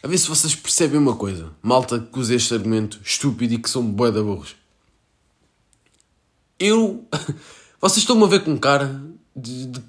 A 0.03 0.09
ver 0.09 0.17
se 0.17 0.27
vocês 0.27 0.55
percebem 0.55 0.99
uma 0.99 1.15
coisa. 1.15 1.53
Malta 1.63 2.01
que 2.01 2.19
usa 2.19 2.35
este 2.35 2.55
argumento 2.55 2.99
estúpido 3.05 3.53
e 3.53 3.59
que 3.59 3.69
são 3.69 3.85
bué 3.85 4.11
da 4.11 4.23
burros. 4.23 4.57
Eu. 6.59 7.07
Vocês 7.81 7.99
estão-me 7.99 8.25
a 8.25 8.27
ver 8.27 8.43
com 8.43 8.59
cara 8.59 9.01
de, 9.35 9.67
de, 9.67 9.81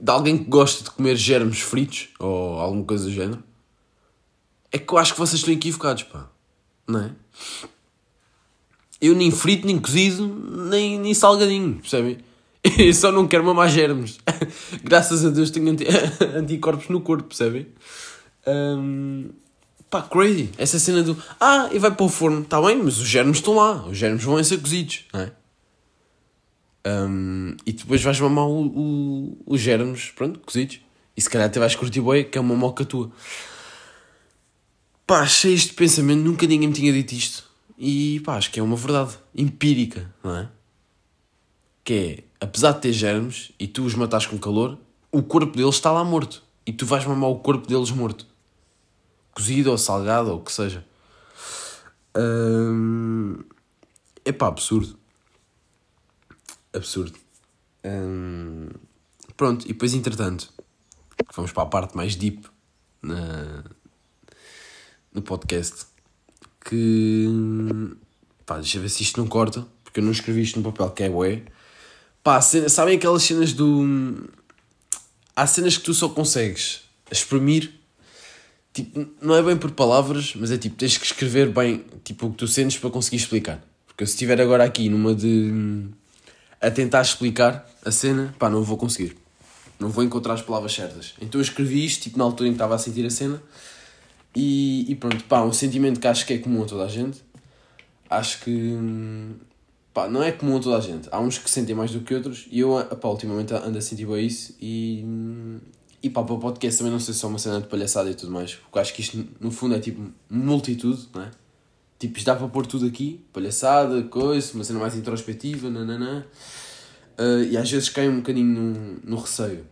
de, 0.00 0.10
alguém 0.10 0.38
que 0.38 0.44
gosta 0.44 0.82
de 0.82 0.90
comer 0.90 1.14
germes 1.14 1.60
fritos 1.60 2.08
ou 2.18 2.58
alguma 2.58 2.84
coisa 2.84 3.04
do 3.04 3.10
género? 3.10 3.42
É 4.72 4.78
que 4.78 4.90
eu 4.92 4.98
acho 4.98 5.12
que 5.12 5.18
vocês 5.18 5.40
estão 5.40 5.52
equivocados, 5.52 6.04
pá. 6.04 6.28
Não 6.86 7.00
é? 7.00 7.10
Eu 9.00 9.14
nem 9.14 9.30
frito, 9.30 9.66
nem 9.66 9.78
cozido, 9.78 10.26
nem, 10.70 10.98
nem 10.98 11.12
salgadinho, 11.14 11.76
percebem? 11.76 12.18
Eu 12.78 12.92
só 12.92 13.12
não 13.12 13.28
quero 13.28 13.44
mamar 13.44 13.68
germes. 13.68 14.18
Graças 14.82 15.24
a 15.24 15.30
Deus 15.30 15.50
tenho 15.50 15.70
anti 15.70 15.86
anticorpos 16.34 16.88
no 16.88 17.00
corpo, 17.00 17.24
percebem? 17.24 17.68
Um, 18.46 19.30
pá, 19.88 20.02
crazy. 20.02 20.50
Essa 20.58 20.78
cena 20.78 21.02
do. 21.02 21.16
Ah, 21.38 21.68
e 21.72 21.78
vai 21.78 21.90
para 21.90 22.04
o 22.04 22.08
forno. 22.08 22.42
Está 22.42 22.60
bem, 22.60 22.82
mas 22.82 22.98
os 22.98 23.06
germes 23.06 23.38
estão 23.38 23.54
lá. 23.54 23.86
Os 23.86 23.96
germes 23.96 24.24
vão 24.24 24.42
ser 24.42 24.58
cozidos, 24.58 25.04
não 25.12 25.20
é? 25.20 25.32
Um, 26.86 27.56
e 27.66 27.72
depois 27.72 28.02
vais 28.02 28.18
mamar 28.20 28.46
o, 28.46 28.66
o, 28.66 29.38
os 29.46 29.60
germes, 29.60 30.10
pronto, 30.10 30.40
cozidos. 30.40 30.80
E 31.16 31.20
se 31.20 31.28
calhar 31.28 31.48
até 31.48 31.58
vais 31.58 31.74
curtir 31.74 32.00
boi, 32.00 32.24
que 32.24 32.38
é 32.38 32.40
uma 32.40 32.54
moca 32.54 32.84
tua. 32.84 33.10
Pá, 35.06 35.26
cheio 35.26 35.56
de 35.56 35.72
pensamento, 35.72 36.22
nunca 36.22 36.46
ninguém 36.46 36.68
me 36.68 36.74
tinha 36.74 36.92
dito 36.92 37.12
isto. 37.12 37.44
E 37.76 38.20
pá, 38.20 38.36
acho 38.36 38.50
que 38.50 38.60
é 38.60 38.62
uma 38.62 38.76
verdade 38.76 39.18
empírica, 39.34 40.12
não 40.22 40.36
é? 40.36 40.48
Que 41.82 41.94
é, 41.94 42.44
apesar 42.44 42.72
de 42.72 42.80
ter 42.82 42.92
germes 42.92 43.50
e 43.58 43.66
tu 43.66 43.84
os 43.84 43.94
matas 43.94 44.26
com 44.26 44.38
calor, 44.38 44.78
o 45.10 45.22
corpo 45.22 45.56
deles 45.56 45.74
está 45.74 45.90
lá 45.90 46.04
morto. 46.04 46.42
E 46.66 46.72
tu 46.72 46.84
vais 46.84 47.04
mamar 47.04 47.30
o 47.30 47.38
corpo 47.38 47.66
deles 47.66 47.90
morto. 47.90 48.26
Cozido 49.32 49.70
ou 49.70 49.78
salgado 49.78 50.30
ou 50.30 50.38
o 50.38 50.42
que 50.42 50.52
seja. 50.52 50.84
É 54.24 54.32
pá, 54.32 54.48
absurdo. 54.48 54.98
Absurdo. 56.78 57.18
Hum... 57.84 58.68
Pronto, 59.36 59.64
e 59.66 59.68
depois 59.68 59.94
entretanto, 59.94 60.52
vamos 61.34 61.52
para 61.52 61.62
a 61.62 61.66
parte 61.66 61.96
mais 61.96 62.16
deep 62.16 62.44
na... 63.02 63.62
no 65.12 65.22
podcast. 65.22 65.86
Que. 66.64 67.26
Pá, 68.44 68.56
deixa 68.56 68.80
ver 68.80 68.88
se 68.88 69.02
isto 69.02 69.20
não 69.20 69.28
corta, 69.28 69.66
porque 69.84 70.00
eu 70.00 70.04
não 70.04 70.10
escrevi 70.10 70.42
isto 70.42 70.58
no 70.58 70.72
papel, 70.72 70.90
que 70.90 71.04
é 71.04 71.08
ué. 71.08 71.42
Pá, 72.22 72.40
cena, 72.40 72.68
sabem 72.68 72.96
aquelas 72.96 73.22
cenas 73.22 73.52
do. 73.52 74.28
Há 75.36 75.46
cenas 75.46 75.76
que 75.76 75.84
tu 75.84 75.94
só 75.94 76.08
consegues 76.08 76.82
exprimir. 77.10 77.72
Tipo, 78.72 79.06
não 79.22 79.34
é 79.34 79.42
bem 79.42 79.56
por 79.56 79.70
palavras, 79.70 80.34
mas 80.34 80.50
é 80.50 80.58
tipo, 80.58 80.76
tens 80.76 80.98
que 80.98 81.06
escrever 81.06 81.50
bem 81.50 81.84
tipo, 82.04 82.26
o 82.26 82.30
que 82.30 82.36
tu 82.36 82.48
sentes 82.48 82.76
para 82.76 82.90
conseguir 82.90 83.16
explicar. 83.16 83.64
Porque 83.86 84.04
se 84.04 84.12
estiver 84.12 84.40
agora 84.40 84.64
aqui 84.64 84.88
numa 84.88 85.14
de. 85.14 85.88
A 86.60 86.70
tentar 86.70 87.02
explicar 87.02 87.68
a 87.84 87.90
cena, 87.90 88.34
pá, 88.38 88.50
não 88.50 88.62
vou 88.62 88.76
conseguir. 88.76 89.16
Não 89.78 89.88
vou 89.88 90.02
encontrar 90.02 90.34
as 90.34 90.42
palavras 90.42 90.72
certas. 90.72 91.14
Então 91.20 91.40
eu 91.40 91.42
escrevi 91.42 91.84
isto, 91.84 92.02
tipo, 92.02 92.18
na 92.18 92.24
altura 92.24 92.48
em 92.48 92.52
que 92.52 92.56
estava 92.56 92.74
a 92.74 92.78
sentir 92.78 93.06
a 93.06 93.10
cena. 93.10 93.40
E, 94.34 94.90
e 94.90 94.94
pronto, 94.94 95.22
pá, 95.24 95.42
um 95.42 95.52
sentimento 95.52 96.00
que 96.00 96.06
acho 96.06 96.26
que 96.26 96.32
é 96.34 96.38
comum 96.38 96.62
a 96.62 96.66
toda 96.66 96.84
a 96.84 96.88
gente. 96.88 97.22
Acho 98.10 98.40
que 98.40 98.76
pá, 99.98 100.08
não 100.08 100.22
é 100.22 100.32
comum 100.32 100.56
a 100.56 100.60
toda 100.60 100.76
a 100.76 100.80
gente. 100.80 101.08
Há 101.10 101.20
uns 101.20 101.38
que 101.38 101.50
sentem 101.50 101.74
mais 101.74 101.90
do 101.90 102.00
que 102.00 102.14
outros 102.14 102.46
e 102.50 102.60
eu, 102.60 102.78
pá, 103.00 103.08
ultimamente 103.08 103.52
ando 103.54 103.78
a 103.78 103.80
sentir 103.80 104.06
bem 104.06 104.26
isso 104.26 104.54
e, 104.60 105.04
e 106.02 106.10
pá, 106.10 106.22
para 106.22 106.34
o 106.34 106.38
podcast 106.38 106.78
também 106.78 106.92
não 106.92 107.00
sei 107.00 107.14
se 107.14 107.24
é 107.24 107.28
uma 107.28 107.38
cena 107.38 107.60
de 107.60 107.66
palhaçada 107.66 108.10
e 108.10 108.14
tudo 108.14 108.32
mais, 108.32 108.54
porque 108.54 108.78
acho 108.78 108.94
que 108.94 109.00
isto 109.00 109.26
no 109.40 109.50
fundo 109.50 109.74
é 109.74 109.80
tipo 109.80 110.00
multitude, 110.30 111.08
não 111.12 111.22
é? 111.22 111.30
Tipo, 111.98 112.22
dá 112.22 112.36
para 112.36 112.46
pôr 112.48 112.66
tudo 112.66 112.86
aqui, 112.86 113.24
palhaçada, 113.32 114.02
coisa, 114.04 114.54
uma 114.54 114.62
cena 114.62 114.78
mais 114.78 114.94
introspectiva, 114.94 115.68
nananã. 115.68 116.24
Uh, 117.18 117.42
e 117.50 117.56
às 117.56 117.68
vezes 117.68 117.88
cai 117.88 118.08
um 118.08 118.18
bocadinho 118.18 118.46
no, 118.46 119.00
no 119.02 119.16
receio. 119.16 119.66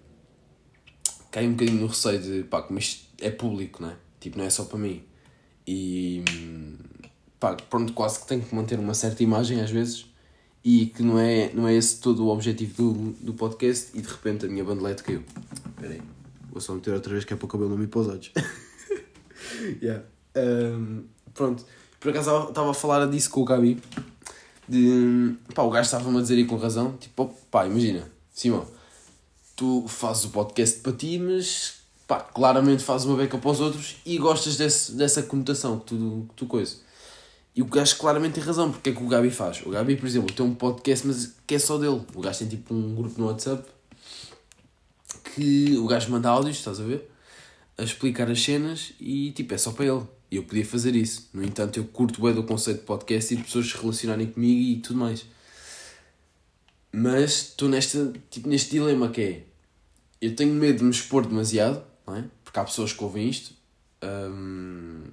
Cai 1.30 1.46
um 1.46 1.52
bocadinho 1.52 1.80
no 1.80 1.86
receio 1.86 2.20
de, 2.20 2.42
pá, 2.42 2.62
como 2.62 2.78
isto 2.78 3.06
é 3.20 3.30
público, 3.30 3.80
não 3.82 3.90
é? 3.90 3.96
Tipo, 4.18 4.38
não 4.38 4.44
é 4.44 4.50
só 4.50 4.64
para 4.64 4.78
mim. 4.78 5.04
E, 5.66 6.24
pá, 7.38 7.54
pronto, 7.54 7.92
quase 7.92 8.20
que 8.20 8.26
tenho 8.26 8.42
que 8.42 8.54
manter 8.54 8.78
uma 8.78 8.94
certa 8.94 9.22
imagem 9.22 9.60
às 9.60 9.70
vezes 9.70 10.06
e 10.64 10.86
que 10.86 11.00
não 11.00 11.16
é, 11.16 11.52
não 11.54 11.68
é 11.68 11.74
esse 11.74 12.00
todo 12.00 12.24
o 12.24 12.28
objetivo 12.28 12.92
do, 12.92 13.12
do 13.26 13.34
podcast 13.34 13.96
e 13.96 14.02
de 14.02 14.08
repente 14.08 14.46
a 14.46 14.48
minha 14.48 14.64
bandelete 14.64 15.04
caiu. 15.04 15.22
Espera 15.64 15.92
aí, 15.92 16.02
vou 16.50 16.60
só 16.60 16.74
meter 16.74 16.92
outra 16.92 17.12
vez 17.12 17.24
que 17.24 17.32
é 17.32 17.36
para 17.36 17.44
o 17.44 17.48
cabelo 17.48 17.70
não 17.70 17.78
me 17.78 17.84
ir 17.84 17.86
para 17.86 18.00
os 18.00 18.08
olhos. 18.08 18.32
yeah. 19.80 20.04
Um, 20.36 21.04
pronto, 21.32 21.64
por 22.06 22.10
acaso 22.10 22.50
estava 22.50 22.70
a 22.70 22.74
falar 22.74 23.04
disso 23.06 23.28
com 23.30 23.40
o 23.40 23.44
Gabi. 23.44 23.82
De, 24.68 25.34
pá, 25.52 25.62
o 25.62 25.70
gajo 25.70 25.86
estava-me 25.86 26.18
a 26.18 26.20
dizer 26.20 26.36
aí 26.36 26.44
com 26.44 26.56
razão, 26.56 26.96
tipo, 26.98 27.34
pá, 27.50 27.66
imagina, 27.66 28.08
Simão, 28.32 28.64
tu 29.56 29.84
fazes 29.88 30.24
o 30.26 30.28
podcast 30.30 30.78
para 30.80 30.92
ti, 30.92 31.18
mas 31.18 31.78
pá, 32.06 32.20
claramente 32.20 32.84
fazes 32.84 33.08
uma 33.08 33.16
beca 33.16 33.36
para 33.38 33.50
os 33.50 33.60
outros 33.60 33.96
e 34.06 34.18
gostas 34.18 34.56
desse, 34.56 34.92
dessa 34.92 35.20
conotação 35.24 35.80
que 35.80 35.86
tu, 35.86 36.26
que 36.28 36.34
tu 36.36 36.46
coisa. 36.46 36.76
E 37.56 37.62
o 37.62 37.64
gajo 37.64 37.96
claramente 37.96 38.34
tem 38.34 38.44
razão, 38.44 38.70
porque 38.70 38.90
é 38.90 38.92
que 38.92 39.02
o 39.02 39.08
Gabi 39.08 39.30
faz? 39.30 39.62
O 39.66 39.70
Gabi, 39.70 39.96
por 39.96 40.06
exemplo, 40.06 40.32
tem 40.32 40.46
um 40.46 40.54
podcast, 40.54 41.06
mas 41.06 41.34
que 41.44 41.56
é 41.56 41.58
só 41.58 41.76
dele. 41.76 42.02
O 42.14 42.20
gajo 42.20 42.38
tem 42.38 42.48
tipo 42.48 42.72
um 42.72 42.94
grupo 42.94 43.20
no 43.20 43.26
WhatsApp 43.26 43.68
que 45.34 45.76
o 45.76 45.88
gajo 45.88 46.10
manda 46.12 46.28
áudios, 46.28 46.58
estás 46.58 46.80
a 46.80 46.84
ver? 46.84 47.10
A 47.76 47.82
explicar 47.82 48.30
as 48.30 48.40
cenas 48.40 48.92
e 49.00 49.32
tipo, 49.32 49.54
é 49.54 49.58
só 49.58 49.72
para 49.72 49.86
ele. 49.86 50.15
Eu 50.30 50.42
podia 50.42 50.64
fazer 50.64 50.94
isso. 50.96 51.28
No 51.32 51.44
entanto, 51.44 51.78
eu 51.78 51.84
curto 51.84 52.20
bem 52.20 52.34
do 52.34 52.42
conceito 52.42 52.80
de 52.80 52.86
podcast 52.86 53.32
e 53.32 53.36
de 53.36 53.44
pessoas 53.44 53.70
se 53.70 53.76
relacionarem 53.76 54.26
comigo 54.26 54.60
e 54.60 54.76
tudo 54.80 54.98
mais. 54.98 55.24
Mas 56.92 57.50
estou 57.50 57.68
nesta, 57.68 58.12
tipo, 58.30 58.48
neste 58.48 58.70
dilema 58.70 59.08
que 59.10 59.20
é 59.20 59.42
eu 60.20 60.34
tenho 60.34 60.54
medo 60.54 60.78
de 60.78 60.84
me 60.84 60.90
expor 60.90 61.26
demasiado, 61.26 61.82
não 62.06 62.16
é? 62.16 62.24
Porque 62.42 62.58
há 62.58 62.64
pessoas 62.64 62.92
que 62.92 63.02
ouvem 63.04 63.28
isto. 63.28 63.54
Hum, 64.02 65.04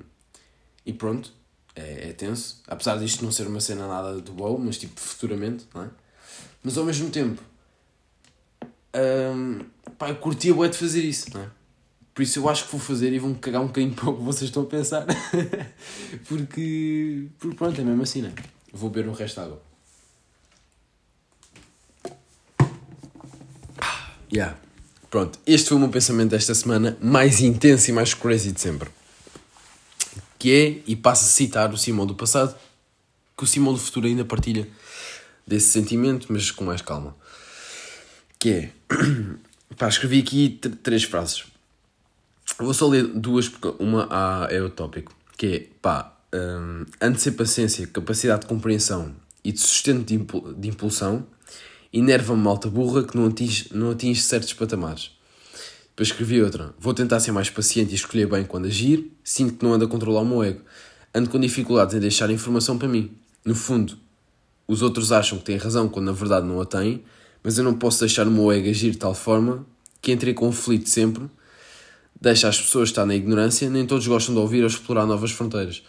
e 0.86 0.93
pronto, 0.93 1.32
é, 1.75 2.10
é 2.10 2.13
tenso. 2.13 2.62
Apesar 2.67 2.98
disto 2.98 3.24
não 3.24 3.32
ser 3.32 3.48
uma 3.48 3.60
cena 3.60 3.88
nada 3.88 4.20
do 4.20 4.32
bom, 4.32 4.58
mas 4.58 4.77
tipo 4.77 5.00
futuramente, 5.00 5.65
não 5.74 5.84
é? 5.84 5.89
Mas 6.63 6.77
ao 6.77 6.86
mesmo 6.86 7.10
tempo, 7.10 7.41
um, 8.96 9.60
pá, 9.98 10.10
eu 10.10 10.15
curtia 10.15 10.53
bué 10.53 10.70
de 10.70 10.77
fazer 10.77 11.03
isso, 11.03 11.34
não 11.34 11.41
é? 11.41 11.50
Por 12.13 12.22
isso 12.22 12.39
eu 12.39 12.48
acho 12.48 12.65
que 12.65 12.72
vou 12.72 12.79
fazer 12.79 13.12
e 13.12 13.20
vão-me 13.20 13.36
cagar 13.36 13.62
um 13.62 13.67
bocadinho 13.67 13.93
para 13.96 14.10
o 14.10 14.17
que 14.17 14.24
vocês 14.24 14.50
estão 14.50 14.63
a 14.63 14.65
pensar. 14.65 15.05
porque, 16.27 17.27
porque 17.39 17.55
pronto, 17.55 17.79
é 17.79 17.84
mesmo 17.84 18.03
assim, 18.03 18.22
não 18.22 18.29
é? 18.29 18.34
Vou 18.72 18.89
beber 18.89 19.10
o 19.10 19.13
resto 19.13 19.36
de 19.36 19.46
água. 19.46 19.62
Yeah. 24.32 24.58
Pronto, 25.10 25.38
este 25.46 25.70
foi 25.70 25.77
o 25.77 25.79
meu 25.79 25.89
pensamento 25.89 26.32
desta 26.32 26.55
semana, 26.55 26.98
mais 27.00 27.39
intenso 27.39 27.91
e 27.91 27.93
mais 27.93 28.15
crazy 28.15 28.51
de 28.51 28.60
sempre 28.60 28.89
que 30.43 30.51
é, 30.51 30.91
e 30.91 30.93
passo 30.93 31.24
a 31.24 31.27
citar 31.29 31.74
o 31.74 31.77
Simão 31.77 32.05
do 32.05 32.15
passado, 32.15 32.53
que 33.38 33.46
o 33.46 33.48
Simão 33.48 33.72
do 33.72 33.79
futuro 33.79 34.08
ainda 34.08 34.25
partilha 34.25 34.67
desse 35.48 35.70
sentimento, 35.70 36.27
mas 36.29 36.51
com 36.51 36.65
mais 36.65 36.82
calma. 36.82 37.15
Que 38.38 38.50
é. 38.50 38.72
Pá, 39.79 39.88
escrevi 39.88 40.20
aqui 40.20 40.60
três 40.84 41.05
frases. 41.05 41.46
Vou 42.60 42.74
só 42.74 42.88
ler 42.88 43.08
duas, 43.08 43.50
porque 43.50 43.84
uma 43.84 44.08
ah, 44.10 44.48
é 44.50 44.62
o 44.62 44.70
tópico. 44.70 45.14
Que 45.38 45.48
é, 45.48 45.68
pá, 45.82 46.16
um, 46.34 46.86
antes 47.02 47.30
paciência, 47.36 47.86
capacidade 47.88 48.42
de 48.42 48.48
compreensão 48.48 49.16
e 49.44 49.52
de 49.52 49.60
sustento 49.60 50.06
de, 50.06 50.16
impul 50.16 50.54
de 50.54 50.70
impulsão, 50.70 51.26
enerva-me 51.92 52.42
malta 52.42 52.70
burra 52.70 53.04
que 53.04 53.16
não 53.16 53.28
atinge, 53.28 53.70
não 53.74 53.92
atinge 53.92 54.22
certos 54.22 54.54
patamares. 54.54 55.12
Depois 55.90 56.10
escrevi 56.10 56.42
outra. 56.42 56.74
Vou 56.80 56.94
tentar 56.94 57.20
ser 57.20 57.32
mais 57.32 57.50
paciente 57.50 57.92
e 57.92 57.96
escolher 57.96 58.28
bem 58.28 58.44
quando 58.46 58.66
agir. 58.66 59.12
Sinto 59.24 59.54
que 59.54 59.64
não 59.64 59.74
ando 59.74 59.86
a 59.86 59.88
controlar 59.88 60.22
o 60.22 60.26
meu 60.26 60.44
ego. 60.44 60.62
Ando 61.14 61.30
com 61.30 61.40
dificuldades 61.40 61.94
em 61.94 62.00
deixar 62.00 62.32
informação 62.32 62.80
para 62.80 62.88
mim. 62.88 63.12
No 63.46 63.54
fundo, 63.54 63.96
os 64.68 64.82
outros 64.82 65.12
acham 65.12 65.38
que 65.38 65.44
têm 65.46 65.58
razão 65.58 65.88
quando 65.88 66.06
na 66.06 66.12
verdade 66.12 66.48
não 66.48 66.60
a 66.60 66.66
têm, 66.66 67.04
mas 67.44 67.60
eu 67.60 67.64
não 67.64 67.76
posso 67.76 68.00
deixar 68.00 68.28
o 68.28 68.32
meu 68.32 68.52
ego 68.52 68.70
agir 68.70 68.92
de 68.92 68.98
tal 68.98 69.14
forma 69.14 69.66
que 70.02 70.12
entre 70.12 70.32
em 70.32 70.34
conflito 70.34 70.90
sempre, 70.90 71.30
deixa 72.24 72.48
as 72.48 72.58
pessoas 72.58 72.88
estar 72.88 73.06
na 73.06 73.13
ignorância, 73.13 73.70
nem 73.70 73.86
todos 73.86 74.08
gostam 74.08 74.34
de 74.34 74.39
ouvir 74.39 74.62
ou 74.62 74.68
explorar 74.68 75.06
novas 75.06 75.32
fronteiras. 75.32 75.84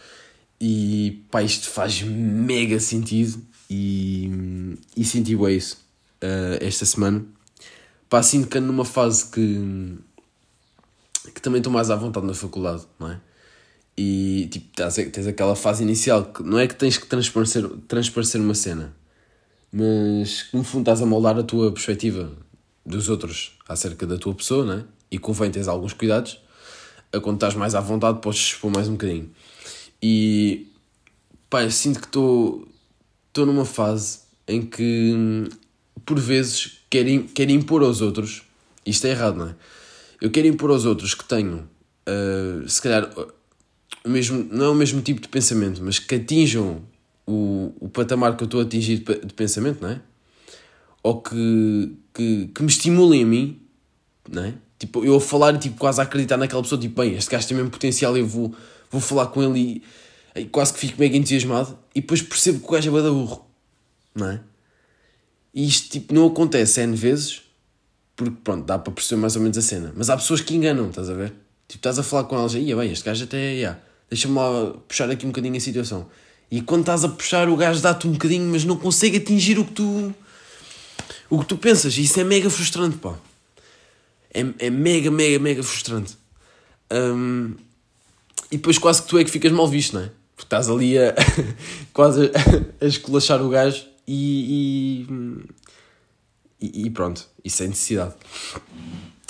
E 0.61 1.25
pá, 1.31 1.41
isto 1.45 1.71
faz 1.71 2.03
mega 2.03 2.81
sentido 2.81 3.41
e, 3.71 4.77
e 4.97 5.05
senti 5.05 5.37
bem 5.37 5.57
isso 5.57 5.79
uh, 6.21 6.59
esta 6.61 6.85
semana. 6.85 7.25
Pá, 8.11 8.21
sinto 8.21 8.49
que 8.49 8.59
ando 8.59 8.67
numa 8.67 8.85
fase 8.85 9.31
que, 9.31 9.97
que 11.33 11.41
também 11.41 11.59
estou 11.59 11.73
mais 11.73 11.89
à 11.89 11.95
vontade 11.95 12.27
na 12.27 12.35
faculdade, 12.35 12.83
não 12.99 13.13
é? 13.13 13.21
E 13.97 14.49
tipo, 14.51 14.75
tens, 14.75 14.95
tens 15.13 15.29
aquela 15.29 15.55
fase 15.55 15.85
inicial 15.85 16.25
que 16.25 16.43
não 16.43 16.59
é 16.59 16.67
que 16.67 16.75
tens 16.75 16.99
que 16.99 17.07
transparecer, 17.07 17.65
transparecer 17.87 18.41
uma 18.41 18.57
cena, 18.57 18.93
mas 19.73 20.43
que 20.43 20.57
no 20.57 20.65
fundo 20.65 20.81
estás 20.81 21.01
a 21.01 21.07
moldar 21.07 21.39
a 21.39 21.45
tua 21.45 21.71
perspectiva 21.71 22.33
dos 22.85 23.09
outros 23.09 23.57
acerca 23.69 24.05
da 24.05 24.19
tua 24.19 24.35
pessoa, 24.35 24.65
né? 24.65 24.85
E 25.11 25.19
convém 25.19 25.51
teres 25.51 25.69
alguns 25.69 25.93
cuidados. 25.93 26.41
A 27.13 27.21
quando 27.21 27.37
estás 27.37 27.55
mais 27.55 27.75
à 27.75 27.81
vontade, 27.81 28.21
podes 28.21 28.41
expor 28.41 28.71
mais 28.71 28.89
um 28.89 28.93
bocadinho. 28.93 29.31
E 30.03 30.67
pá, 31.49 31.63
eu 31.63 31.71
sinto 31.71 32.01
que 32.01 32.07
estou 32.07 32.67
numa 33.47 33.65
fase 33.65 34.21
em 34.47 34.63
que 34.63 35.49
por 36.05 36.19
vezes 36.19 36.81
quero, 36.91 37.25
quero 37.35 37.51
impor 37.51 37.83
aos 37.83 38.01
outros, 38.01 38.43
isto 38.85 39.07
é 39.07 39.11
errado, 39.11 39.37
não 39.37 39.49
é? 39.49 39.55
Eu 40.21 40.31
quero 40.31 40.47
impor 40.47 40.71
aos 40.71 40.85
outros 40.85 41.15
que 41.15 41.25
tenho, 41.25 41.69
uh, 42.09 42.69
se 42.69 42.81
calhar, 42.83 43.11
o 44.05 44.09
mesmo, 44.09 44.47
não 44.51 44.67
é 44.67 44.69
o 44.69 44.75
mesmo 44.75 45.01
tipo 45.03 45.21
de 45.21 45.29
pensamento, 45.29 45.83
mas 45.83 45.99
que 45.99 46.15
atinjam 46.15 46.83
o, 47.27 47.73
o 47.81 47.89
patamar 47.89 48.37
que 48.37 48.43
eu 48.43 48.47
estou 48.47 48.61
a 48.61 48.65
atingir 48.65 48.99
de, 48.99 49.27
de 49.27 49.35
pensamento, 49.35 49.81
não 49.81 49.91
é? 49.91 50.01
Ou 51.03 51.21
que, 51.21 51.97
que, 52.13 52.51
que 52.55 52.63
me 52.63 52.69
estimulem 52.69 53.23
a 53.23 53.27
mim, 53.27 53.61
não 54.31 54.45
é? 54.45 54.55
Tipo, 54.79 55.05
eu 55.05 55.17
a 55.17 55.21
falar 55.21 55.55
e 55.55 55.59
tipo, 55.59 55.77
quase 55.77 56.01
a 56.01 56.05
acreditar 56.05 56.37
naquela 56.37 56.63
pessoa, 56.63 56.81
tipo, 56.81 57.01
bem, 57.01 57.15
este 57.15 57.31
gajo 57.31 57.47
tem 57.47 57.57
mesmo 57.57 57.71
potencial, 57.71 58.17
eu 58.17 58.27
vou, 58.27 58.55
vou 58.91 59.01
falar 59.01 59.27
com 59.29 59.43
ele 59.43 59.83
e, 60.35 60.41
e 60.41 60.45
quase 60.47 60.73
que 60.73 60.81
fico 60.81 61.01
mega 61.01 61.17
entusiasmado 61.17 61.79
e 61.95 62.01
depois 62.01 62.21
percebo 62.21 62.61
que 62.61 62.67
o 62.67 62.71
gajo 62.71 62.89
é 62.89 62.93
bada 62.93 63.11
burro, 63.11 63.47
não 64.15 64.31
é? 64.31 64.41
E 65.55 65.67
isto 65.67 65.91
tipo, 65.91 66.13
não 66.13 66.27
acontece 66.27 66.81
N 66.81 66.97
vezes, 66.97 67.43
porque 68.17 68.37
pronto, 68.43 68.65
dá 68.65 68.79
para 68.79 68.93
perceber 68.93 69.21
mais 69.21 69.37
ou 69.37 69.43
menos 69.43 69.57
a 69.57 69.63
cena. 69.63 69.93
Mas 69.97 70.11
há 70.11 70.17
pessoas 70.17 70.41
que 70.41 70.55
enganam, 70.55 70.89
estás 70.89 71.09
a 71.09 71.15
ver? 71.15 71.31
Tipo, 71.69 71.79
estás 71.79 71.99
a 71.99 72.03
falar 72.03 72.25
com 72.25 72.37
elas, 72.37 72.55
ia 72.55 72.77
bem, 72.77 72.91
este 72.91 73.05
gajo 73.05 73.25
até, 73.25 73.53
yeah, 73.53 73.81
deixa-me 74.11 74.35
lá 74.35 74.75
puxar 74.89 75.09
aqui 75.11 75.25
um 75.25 75.31
bocadinho 75.31 75.57
a 75.57 75.61
situação. 75.61 76.09
E 76.51 76.61
quando 76.61 76.81
estás 76.83 77.05
a 77.05 77.09
puxar, 77.09 77.49
o 77.49 77.57
gajo 77.57 77.81
dá-te 77.81 78.07
um 78.07 78.13
bocadinho, 78.13 78.51
mas 78.51 78.65
não 78.65 78.77
consegue 78.77 79.17
atingir 79.17 79.59
o 79.59 79.65
que 79.65 79.73
tu. 79.73 80.15
o 81.31 81.39
que 81.39 81.47
tu 81.47 81.57
pensas. 81.57 81.97
Isso 81.97 82.21
é 82.21 82.25
mega 82.25 82.51
frustrante, 82.51 82.97
pá. 82.99 83.15
É, 84.35 84.67
é 84.67 84.71
mega, 84.71 85.11
mega, 85.11 85.39
mega 85.39 85.63
frustrante. 85.63 86.17
Um, 86.93 87.55
e 88.51 88.57
depois 88.57 88.77
quase 88.79 89.03
que 89.03 89.09
tu 89.09 89.19
é 89.19 89.25
que 89.25 89.31
ficas 89.31 89.53
mal 89.53 89.69
visto, 89.69 89.95
não 89.95 90.03
é? 90.03 90.11
Porque 90.37 90.47
estás 90.47 90.69
ali 90.69 90.99
a. 90.99 91.15
quase 91.95 92.27
a, 92.27 92.85
a 92.85 92.87
esculachar 92.87 93.41
o 93.41 93.49
gajo 93.49 93.85
e, 94.07 95.07
e, 96.61 96.87
e 96.87 96.91
pronto. 96.91 97.27
E 97.45 97.49
sem 97.49 97.69
necessidade. 97.69 98.15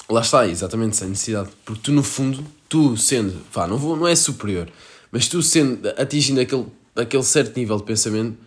Lá 0.09 0.23
está, 0.23 0.47
exatamente, 0.49 0.97
sem 0.97 1.09
necessidade. 1.09 1.51
Porque 1.65 1.83
tu, 1.83 1.93
no 1.93 2.03
fundo, 2.03 2.45
tu 2.69 2.97
sendo. 2.97 3.41
Vá, 3.53 3.67
não, 3.67 3.77
vou, 3.77 3.97
não 3.97 4.09
é 4.09 4.17
superior, 4.17 4.69
mas 5.13 5.29
tu 5.29 5.43
sendo. 5.43 5.89
atingindo 5.97 6.41
aquele 6.41 6.67
aquele 6.95 7.23
certo 7.23 7.57
nível 7.57 7.77
de 7.77 7.85
pensamento, 7.85 8.39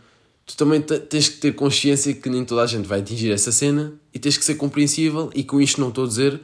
tu 0.47 0.55
também 0.55 0.81
tens 0.81 1.27
que 1.27 1.37
ter 1.37 1.53
consciência 1.53 2.13
que 2.13 2.29
nem 2.29 2.45
toda 2.45 2.63
a 2.63 2.65
gente 2.65 2.87
vai 2.87 3.01
atingir 3.01 3.31
essa 3.31 3.51
cena 3.51 3.93
e 4.13 4.17
tens 4.17 4.37
que 4.37 4.45
ser 4.45 4.55
compreensível. 4.55 5.29
E 5.35 5.43
com 5.43 5.59
isto 5.59 5.81
não 5.81 5.89
estou 5.89 6.05
a 6.05 6.07
dizer 6.07 6.41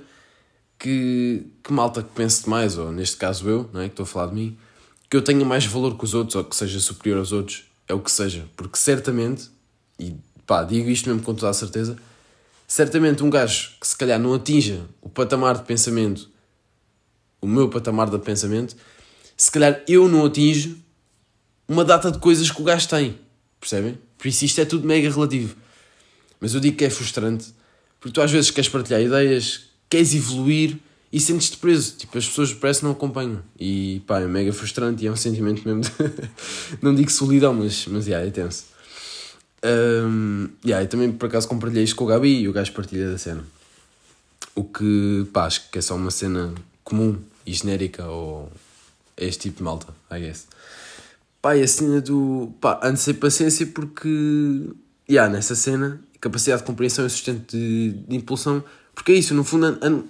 que, 0.77 1.47
que 1.63 1.71
malta 1.71 2.03
que 2.03 2.09
pense 2.09 2.43
demais, 2.43 2.77
ou 2.77 2.91
neste 2.91 3.15
caso 3.15 3.49
eu, 3.49 3.69
não 3.71 3.79
é? 3.79 3.85
que 3.85 3.93
estou 3.93 4.03
a 4.03 4.07
falar 4.07 4.27
de 4.27 4.35
mim, 4.35 4.57
que 5.09 5.15
eu 5.15 5.21
tenha 5.21 5.45
mais 5.45 5.65
valor 5.65 5.97
que 5.97 6.03
os 6.03 6.13
outros 6.13 6.35
ou 6.35 6.43
que 6.43 6.53
seja 6.53 6.79
superior 6.81 7.19
aos 7.19 7.31
outros, 7.31 7.63
é 7.87 7.93
o 7.93 7.99
que 7.99 8.11
seja, 8.11 8.45
porque 8.57 8.77
certamente, 8.77 9.49
e 9.97 10.13
pá, 10.45 10.63
digo 10.63 10.89
isto 10.89 11.07
mesmo 11.07 11.23
com 11.23 11.33
toda 11.33 11.49
a 11.49 11.53
certeza, 11.53 11.95
certamente 12.67 13.23
um 13.23 13.29
gajo 13.29 13.71
que 13.79 13.87
se 13.87 13.95
calhar 13.95 14.19
não 14.19 14.33
atinja 14.33 14.81
o 15.01 15.07
patamar 15.07 15.57
de 15.57 15.63
pensamento, 15.63 16.29
o 17.39 17.47
meu 17.47 17.69
patamar 17.69 18.09
de 18.09 18.19
pensamento, 18.19 18.75
se 19.37 19.49
calhar 19.49 19.81
eu 19.87 20.09
não 20.09 20.25
atinjo 20.25 20.77
uma 21.69 21.85
data 21.85 22.11
de 22.11 22.19
coisas 22.19 22.51
que 22.51 22.61
o 22.61 22.65
gajo 22.65 22.89
tem. 22.89 23.17
Percebem? 23.63 23.97
Por 24.17 24.28
isso 24.28 24.43
isto 24.43 24.60
é 24.60 24.65
tudo 24.65 24.86
mega 24.86 25.10
relativo. 25.10 25.56
Mas 26.38 26.54
eu 26.54 26.60
digo 26.60 26.76
que 26.76 26.84
é 26.84 26.89
frustrante, 26.89 27.45
porque 27.97 28.13
tu 28.13 28.21
às 28.21 28.30
vezes 28.30 28.52
queres 28.52 28.69
partilhar 28.69 29.02
ideias, 29.02 29.69
queres 29.89 30.13
evoluir 30.13 30.78
e 31.10 31.17
sentes-te 31.17 31.56
preso. 31.56 31.95
Tipo, 31.95 32.17
as 32.17 32.28
pessoas 32.28 32.54
parece 32.54 32.80
que 32.82 32.86
não 32.86 32.91
acompanham. 32.91 33.41
E 33.58 34.02
pá, 34.06 34.19
é 34.19 34.28
mega 34.28 34.52
frustrante 34.52 35.06
e 35.06 35.08
é 35.08 35.12
um 35.12 35.15
sentimento 35.15 35.65
mesmo 35.65 35.80
de... 35.80 35.89
não 36.84 36.93
digo 36.93 37.10
solidão, 37.10 37.54
mas, 37.54 37.88
mas 37.88 38.06
yeah, 38.06 38.28
é 38.28 38.30
tenso. 38.32 38.65
Um, 39.63 40.49
yeah, 40.65 40.84
e 40.84 40.88
também 40.89 41.10
por 41.10 41.28
acaso 41.28 41.47
compartilhei 41.47 41.86
isto 41.86 41.95
com 41.95 42.04
o 42.04 42.08
Gabi 42.08 42.41
e 42.41 42.49
o 42.49 42.52
gajo 42.52 42.73
partilha 42.73 43.12
da 43.12 43.17
cena. 43.17 43.45
O 44.54 44.65
que 44.65 45.26
pá, 45.32 45.45
acho 45.45 45.69
que 45.71 45.80
é 45.80 45.82
só 45.82 45.95
uma 45.95 46.12
cena 46.12 46.54
comum 46.84 47.17
e 47.45 47.54
genérica 47.54 48.06
ou 48.08 48.52
este 49.15 49.43
tipo 49.43 49.60
de 49.60 49.63
malta, 49.63 49.88
I 50.12 50.19
guess. 50.19 50.47
Pá, 51.43 51.58
e 51.58 51.62
a 51.62 51.67
cena 51.67 51.99
do. 51.99 52.56
pá, 52.62 52.79
antes 52.82 53.03
de 53.03 53.15
paciência 53.15 53.67
porque. 53.67 54.08
Yeah, 55.10 55.29
nessa 55.29 55.56
cena, 55.56 56.01
capacidade 56.21 56.62
de 56.62 56.65
compreensão 56.65 57.06
e 57.06 57.10
sustento 57.10 57.51
de, 57.51 57.91
de 57.91 58.15
impulsão. 58.15 58.63
Porque 58.95 59.12
é 59.12 59.15
isso, 59.15 59.34
no 59.34 59.43
fundo. 59.43 59.65
An, 59.65 59.77
an, 59.82 60.03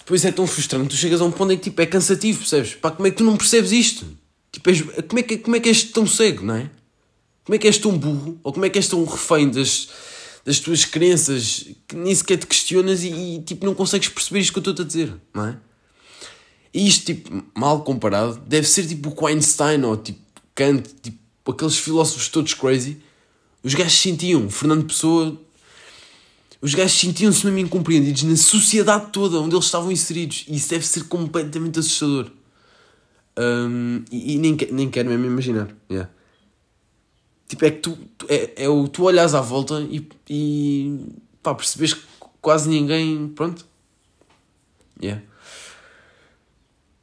depois 0.00 0.24
é 0.24 0.32
tão 0.32 0.44
frustrante, 0.44 0.88
tu 0.88 0.96
chegas 0.96 1.20
a 1.20 1.24
um 1.24 1.30
ponto 1.30 1.52
em 1.52 1.56
que 1.56 1.70
tipo, 1.70 1.80
é 1.80 1.86
cansativo, 1.86 2.40
percebes? 2.40 2.74
Pá, 2.74 2.90
como 2.90 3.06
é 3.06 3.12
que 3.12 3.16
tu 3.16 3.22
não 3.22 3.36
percebes 3.36 3.70
isto? 3.70 4.06
Tipo, 4.50 4.70
és, 4.70 4.82
como, 5.06 5.20
é 5.20 5.22
que, 5.22 5.38
como 5.38 5.54
é 5.54 5.60
que 5.60 5.68
és 5.68 5.84
tão 5.84 6.04
cego, 6.04 6.44
não 6.44 6.56
é? 6.56 6.68
Como 7.44 7.54
é 7.54 7.58
que 7.58 7.68
és 7.68 7.78
tão 7.78 7.96
burro? 7.96 8.40
Ou 8.42 8.52
como 8.52 8.66
é 8.66 8.68
que 8.68 8.76
és 8.76 8.88
tão 8.88 9.04
refém 9.04 9.48
das, 9.48 9.88
das 10.44 10.58
tuas 10.58 10.84
crenças 10.84 11.64
que 11.86 11.94
nem 11.94 12.12
sequer 12.12 12.38
te 12.38 12.46
questionas 12.46 13.04
e, 13.04 13.10
e 13.10 13.42
tipo, 13.42 13.64
não 13.64 13.74
consegues 13.74 14.08
perceber 14.08 14.40
isto 14.40 14.52
que 14.52 14.58
eu 14.58 14.72
estou 14.72 14.84
a 14.84 14.86
dizer, 14.86 15.14
não 15.32 15.46
é? 15.46 15.56
E 16.74 16.88
isto, 16.88 17.06
tipo, 17.06 17.44
mal 17.56 17.84
comparado, 17.84 18.40
deve 18.48 18.66
ser 18.66 18.84
tipo 18.84 19.14
o 19.16 19.26
Einstein 19.28 19.84
ou 19.84 19.96
tipo 19.96 20.25
Kant, 20.56 20.88
tipo, 21.02 21.52
aqueles 21.52 21.78
filósofos 21.78 22.28
todos 22.28 22.54
crazy, 22.54 23.00
os 23.62 23.74
gajos 23.74 24.00
sentiam, 24.00 24.48
Fernando 24.50 24.86
Pessoa, 24.86 25.38
os 26.60 26.74
gajos 26.74 26.98
sentiam-se 26.98 27.44
mesmo 27.44 27.58
incompreendidos 27.60 28.22
na 28.22 28.36
sociedade 28.36 29.12
toda 29.12 29.38
onde 29.38 29.54
eles 29.54 29.66
estavam 29.66 29.92
inseridos. 29.92 30.46
E 30.48 30.56
isso 30.56 30.70
deve 30.70 30.86
ser 30.86 31.04
completamente 31.04 31.78
assustador. 31.78 32.30
Um, 33.38 34.02
e, 34.10 34.34
e, 34.34 34.38
nem, 34.38 34.56
nem 34.72 34.90
quero 34.90 35.10
mesmo 35.10 35.26
imaginar. 35.26 35.68
Yeah. 35.90 36.10
Tipo, 37.46 37.64
é 37.66 37.70
que 37.70 37.78
tu, 37.78 37.98
tu, 38.16 38.26
é, 38.30 38.64
é 38.64 38.68
o, 38.68 38.88
tu 38.88 39.04
olhas 39.04 39.34
à 39.34 39.42
volta 39.42 39.86
e, 39.90 40.08
e 40.28 40.98
pá, 41.42 41.54
percebes 41.54 41.92
que 41.92 42.02
quase 42.40 42.68
ninguém. 42.68 43.28
Pronto. 43.28 43.66
Yeah 45.00 45.22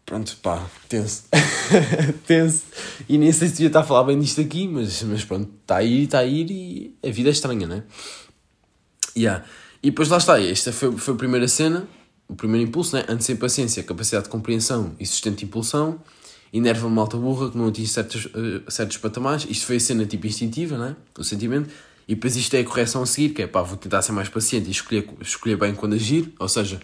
pronto, 0.06 0.38
pá, 0.42 0.66
tenso. 0.88 1.24
tenso. 2.28 2.64
E 3.08 3.18
nem 3.18 3.32
sei 3.32 3.48
se 3.48 3.56
devia 3.56 3.68
estar 3.68 3.82
a 3.82 3.84
falar 3.84 4.04
bem 4.04 4.20
disto 4.20 4.42
aqui, 4.42 4.68
mas, 4.68 5.02
mas 5.04 5.24
pronto, 5.24 5.50
está 5.62 5.78
a 5.78 5.84
ir, 5.84 6.04
está 6.04 6.20
a 6.20 6.26
ir 6.26 6.50
e 6.52 6.96
a 7.08 7.12
vida 7.12 7.30
é 7.30 7.32
estranha, 7.32 7.68
não 7.68 7.78
é? 7.78 7.84
Yeah. 9.16 9.46
E 9.82 9.90
depois 9.90 10.10
lá 10.10 10.18
está, 10.18 10.42
esta 10.42 10.72
foi, 10.72 10.96
foi 10.98 11.14
a 11.14 11.18
primeira 11.18 11.48
cena, 11.48 11.88
o 12.28 12.36
primeiro 12.36 12.68
impulso, 12.68 12.96
né? 12.96 13.06
Antes 13.08 13.26
sem 13.26 13.36
paciência, 13.36 13.84
capacidade 13.84 14.26
de 14.26 14.30
compreensão 14.30 14.96
e 15.00 15.06
sustento 15.06 15.40
de 15.40 15.46
impulsão, 15.46 16.00
enerva-me 16.54 16.94
malta 16.94 17.18
burra 17.18 17.52
que 17.52 17.58
não 17.58 17.68
atinge 17.68 17.90
certos, 17.90 18.26
uh, 18.26 18.64
certos 18.70 18.98
patamares. 18.98 19.46
Isto 19.50 19.66
foi 19.66 19.78
a 19.78 19.80
cena 19.80 20.06
tipo 20.06 20.26
instintiva, 20.26 20.78
né? 20.78 20.96
O 21.18 21.24
sentimento. 21.24 21.70
E 22.08 22.16
depois 22.16 22.36
isto 22.36 22.54
é 22.56 22.60
a 22.60 22.64
correção 22.64 23.02
a 23.02 23.06
seguir, 23.06 23.30
que 23.30 23.42
é 23.42 23.48
pá, 23.48 23.62
vou 23.62 23.78
tentar 23.78 24.02
ser 24.02 24.12
mais 24.12 24.30
paciente 24.30 24.68
e 24.68 24.72
escolher, 24.72 25.08
escolher 25.22 25.58
bem 25.58 25.74
quando 25.74 25.94
agir. 25.94 26.34
Ou 26.40 26.48
seja, 26.48 26.80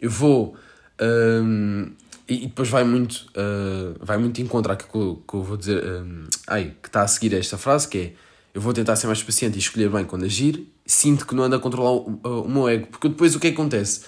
eu 0.00 0.10
vou. 0.10 0.56
Um, 1.00 1.92
e, 2.32 2.44
e 2.44 2.46
depois 2.46 2.68
vai 2.68 2.82
muito, 2.82 3.26
uh, 3.36 3.94
vai 4.00 4.16
muito 4.16 4.40
encontrar 4.40 4.74
aquilo 4.74 5.16
que, 5.16 5.22
que 5.28 5.34
eu 5.34 5.42
vou 5.42 5.56
dizer, 5.56 5.84
um, 5.84 6.24
ai, 6.46 6.74
que 6.82 6.88
está 6.88 7.02
a 7.02 7.08
seguir 7.08 7.34
esta 7.34 7.58
frase, 7.58 7.86
que 7.86 7.98
é 7.98 8.12
eu 8.54 8.60
vou 8.60 8.72
tentar 8.72 8.96
ser 8.96 9.06
mais 9.06 9.22
paciente 9.22 9.56
e 9.56 9.58
escolher 9.58 9.88
bem 9.88 10.04
quando 10.04 10.24
agir, 10.24 10.66
sinto 10.84 11.26
que 11.26 11.34
não 11.34 11.44
ando 11.44 11.56
a 11.56 11.58
controlar 11.58 11.92
o, 11.92 12.20
o, 12.22 12.42
o 12.42 12.48
meu 12.48 12.68
ego, 12.68 12.86
porque 12.90 13.08
depois 13.08 13.34
o 13.34 13.40
que, 13.40 13.48
é 13.48 13.50
acontece? 13.50 14.02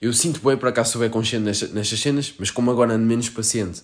Eu 0.00 0.12
sinto 0.12 0.40
bem, 0.44 0.56
para 0.56 0.72
cá 0.72 0.84
sou 0.84 1.00
bem 1.00 1.10
consciente 1.10 1.44
nestas, 1.44 1.72
nestas 1.72 2.00
cenas, 2.00 2.34
mas 2.38 2.50
como 2.50 2.70
agora 2.70 2.94
ando 2.94 3.06
menos 3.06 3.28
paciente, 3.28 3.82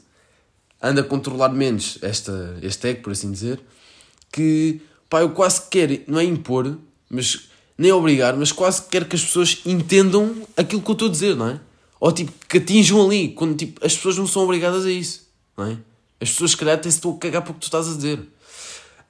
ando 0.82 1.00
a 1.00 1.04
controlar 1.04 1.50
menos 1.50 1.98
esta, 2.02 2.58
este 2.62 2.88
ego, 2.88 3.02
por 3.02 3.12
assim 3.12 3.30
dizer, 3.30 3.60
que 4.32 4.80
pá, 5.08 5.20
eu 5.20 5.30
quase 5.30 5.62
quero, 5.70 6.00
não 6.06 6.18
é 6.18 6.24
impor, 6.24 6.76
mas 7.08 7.48
nem 7.76 7.92
obrigar, 7.92 8.36
mas 8.36 8.52
quase 8.52 8.82
quero 8.88 9.06
que 9.06 9.16
as 9.16 9.22
pessoas 9.22 9.60
entendam 9.64 10.46
aquilo 10.56 10.82
que 10.82 10.90
eu 10.90 10.92
estou 10.92 11.08
a 11.08 11.10
dizer, 11.10 11.36
não 11.36 11.48
é? 11.48 11.60
Ou 12.00 12.10
tipo, 12.10 12.32
que 12.48 12.56
atinjam 12.56 13.04
ali, 13.04 13.28
quando 13.28 13.54
tipo, 13.54 13.84
as 13.84 13.94
pessoas 13.94 14.16
não 14.16 14.26
são 14.26 14.42
obrigadas 14.42 14.86
a 14.86 14.90
isso, 14.90 15.28
não 15.56 15.66
é? 15.66 15.78
As 16.18 16.30
pessoas, 16.30 16.52
se 16.52 16.56
calhar, 16.56 16.74
até 16.74 16.90
se 16.90 16.96
estão 16.96 17.12
a 17.14 17.18
cagar 17.18 17.42
para 17.42 17.50
o 17.50 17.54
que 17.54 17.60
tu 17.60 17.64
estás 17.64 17.86
a 17.88 17.94
dizer. 17.94 18.20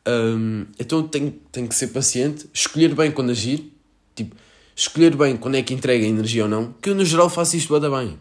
Um, 0.06 0.66
então 0.78 1.06
tenho, 1.06 1.30
tenho 1.52 1.68
que 1.68 1.74
ser 1.74 1.88
paciente, 1.88 2.48
escolher 2.52 2.94
bem 2.94 3.12
quando 3.12 3.30
agir, 3.30 3.72
tipo, 4.14 4.34
escolher 4.74 5.14
bem 5.16 5.36
quando 5.36 5.56
é 5.56 5.62
que 5.62 5.72
entrega 5.72 6.04
energia 6.04 6.44
ou 6.44 6.48
não, 6.48 6.72
que 6.72 6.90
eu 6.90 6.94
no 6.94 7.04
geral 7.04 7.28
faço 7.30 7.56
isto 7.56 7.72
bada 7.72 7.88
bem, 7.88 8.18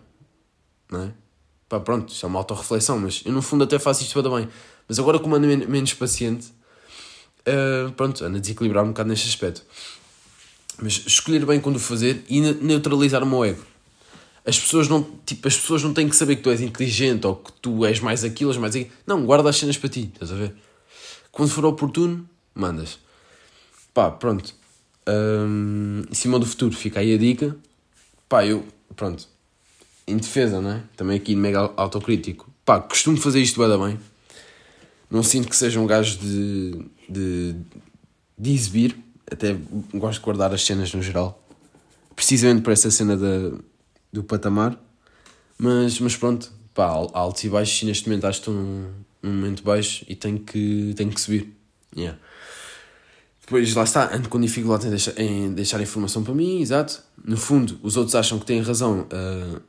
não 0.91 1.03
é? 1.03 1.11
Pá, 1.67 1.79
pronto, 1.79 2.11
isso 2.11 2.25
é 2.25 2.29
uma 2.29 2.39
autorreflexão, 2.39 2.99
mas 2.99 3.21
eu 3.25 3.31
no 3.31 3.41
fundo 3.41 3.63
até 3.63 3.79
faço 3.79 4.03
isto 4.03 4.21
bada 4.21 4.35
bem. 4.35 4.49
Mas 4.87 4.97
agora, 4.97 5.19
como 5.19 5.35
ando 5.35 5.47
men 5.47 5.67
menos 5.67 5.93
paciente, 5.93 6.47
uh, 7.47 7.91
pronto, 7.91 8.25
ando 8.25 8.37
a 8.37 8.39
desequilibrar 8.39 8.83
um 8.83 8.87
bocado 8.89 9.09
neste 9.09 9.27
aspecto. 9.27 9.63
Mas 10.81 11.03
escolher 11.05 11.45
bem 11.45 11.59
quando 11.59 11.79
fazer 11.79 12.23
e 12.27 12.41
neutralizar 12.41 13.21
o 13.21 13.25
meu 13.25 13.45
ego. 13.45 13.63
As 14.45 14.59
pessoas 14.59 14.87
não, 14.87 15.03
tipo, 15.25 15.47
as 15.47 15.57
pessoas 15.57 15.83
não 15.83 15.93
têm 15.93 16.07
que 16.07 16.15
saber 16.15 16.37
que 16.37 16.43
tu 16.43 16.49
és 16.49 16.61
inteligente 16.61 17.27
ou 17.27 17.35
que 17.35 17.51
tu 17.53 17.85
és 17.85 17.99
mais 17.99 18.23
aquilo, 18.23 18.51
és 18.51 18.57
mais 18.57 18.75
aquilo. 18.75 18.91
Não, 19.05 19.25
guarda 19.25 19.49
as 19.49 19.57
cenas 19.57 19.77
para 19.77 19.89
ti, 19.89 20.09
estás 20.13 20.31
a 20.31 20.35
ver? 20.35 20.55
Quando 21.31 21.49
for 21.49 21.65
oportuno, 21.65 22.27
mandas. 22.53 22.99
Pá, 23.93 24.09
pronto. 24.09 24.53
Um, 25.07 26.03
em 26.09 26.13
cima 26.13 26.39
do 26.39 26.45
futuro, 26.45 26.75
fica 26.75 26.99
aí 26.99 27.13
a 27.13 27.17
dica. 27.17 27.55
Pá, 28.27 28.45
eu, 28.45 28.65
pronto. 28.95 29.27
Em 30.07 30.17
defesa, 30.17 30.61
não 30.61 30.71
é? 30.71 30.83
Também 30.95 31.17
aqui 31.17 31.35
mega 31.35 31.71
autocrítico. 31.75 32.49
Pá, 32.65 32.79
costumo 32.79 33.17
fazer 33.17 33.41
isto 33.41 33.59
bem, 33.59 33.79
bem. 33.79 33.99
Não 35.09 35.23
sinto 35.23 35.49
que 35.49 35.55
seja 35.55 35.79
um 35.79 35.87
gajo 35.87 36.17
de, 36.19 36.85
de, 37.07 37.55
de 38.37 38.51
exibir. 38.51 38.97
Até 39.29 39.55
gosto 39.93 40.19
de 40.19 40.25
guardar 40.25 40.53
as 40.53 40.63
cenas 40.65 40.93
no 40.93 41.01
geral. 41.01 41.43
Precisamente 42.15 42.61
por 42.61 42.73
essa 42.73 42.89
cena 42.89 43.15
da, 43.15 43.57
do 44.11 44.23
patamar. 44.23 44.77
Mas, 45.57 45.99
mas 45.99 46.15
pronto, 46.15 46.51
pá, 46.73 46.85
altos 46.85 47.43
e 47.43 47.49
baixos. 47.49 47.81
E 47.81 47.85
neste 47.85 48.07
momento 48.07 48.25
acho 48.25 48.41
que 48.41 48.49
estou 48.49 48.63
num, 48.63 48.93
momento 49.21 49.63
baixo 49.63 50.05
e 50.07 50.15
tenho 50.15 50.39
que, 50.39 50.93
tenho 50.95 51.09
que 51.09 51.19
subir. 51.19 51.53
Yeah. 51.95 52.17
Depois, 53.41 53.73
lá 53.73 53.83
está, 53.83 54.15
ando 54.15 54.29
com 54.29 54.39
dificuldade 54.39 54.87
em 54.87 54.89
deixar, 54.89 55.19
em 55.19 55.53
deixar 55.53 55.81
informação 55.81 56.23
para 56.23 56.33
mim, 56.33 56.61
exato. 56.61 57.01
No 57.23 57.35
fundo, 57.35 57.79
os 57.81 57.97
outros 57.97 58.15
acham 58.15 58.39
que 58.39 58.45
têm 58.45 58.61
razão. 58.61 59.07
Uh, 59.11 59.59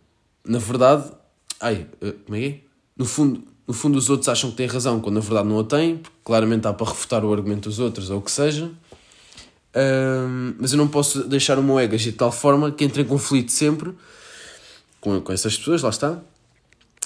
na 0.44 0.58
verdade, 0.58 1.10
ai, 1.58 1.86
uh, 2.02 2.12
como 2.24 2.36
é 2.36 2.40
que 2.40 2.46
é? 2.46 2.60
No 2.96 3.06
fundo, 3.06 3.42
no 3.66 3.74
fundo, 3.74 3.98
os 3.98 4.10
outros 4.10 4.28
acham 4.28 4.50
que 4.50 4.56
têm 4.56 4.66
razão 4.66 5.00
quando 5.00 5.14
na 5.14 5.20
verdade 5.20 5.48
não 5.48 5.60
a 5.60 5.64
têm, 5.64 5.96
porque 5.96 6.16
claramente 6.22 6.66
há 6.66 6.72
para 6.72 6.88
refutar 6.88 7.24
o 7.24 7.32
argumento 7.32 7.68
dos 7.68 7.78
outros 7.78 8.10
ou 8.10 8.18
o 8.18 8.22
que 8.22 8.30
seja. 8.30 8.66
Uh, 8.66 10.54
mas 10.58 10.72
eu 10.72 10.78
não 10.78 10.88
posso 10.88 11.22
deixar 11.24 11.58
o 11.58 11.62
meu 11.62 11.78
ego 11.78 11.94
agir 11.94 12.10
de 12.10 12.18
tal 12.18 12.32
forma 12.32 12.70
que 12.72 12.84
entre 12.84 13.02
em 13.02 13.04
conflito 13.04 13.52
sempre 13.52 13.94
com, 15.00 15.20
com 15.20 15.32
essas 15.32 15.56
pessoas, 15.56 15.82
lá 15.82 15.90
está. 15.90 16.20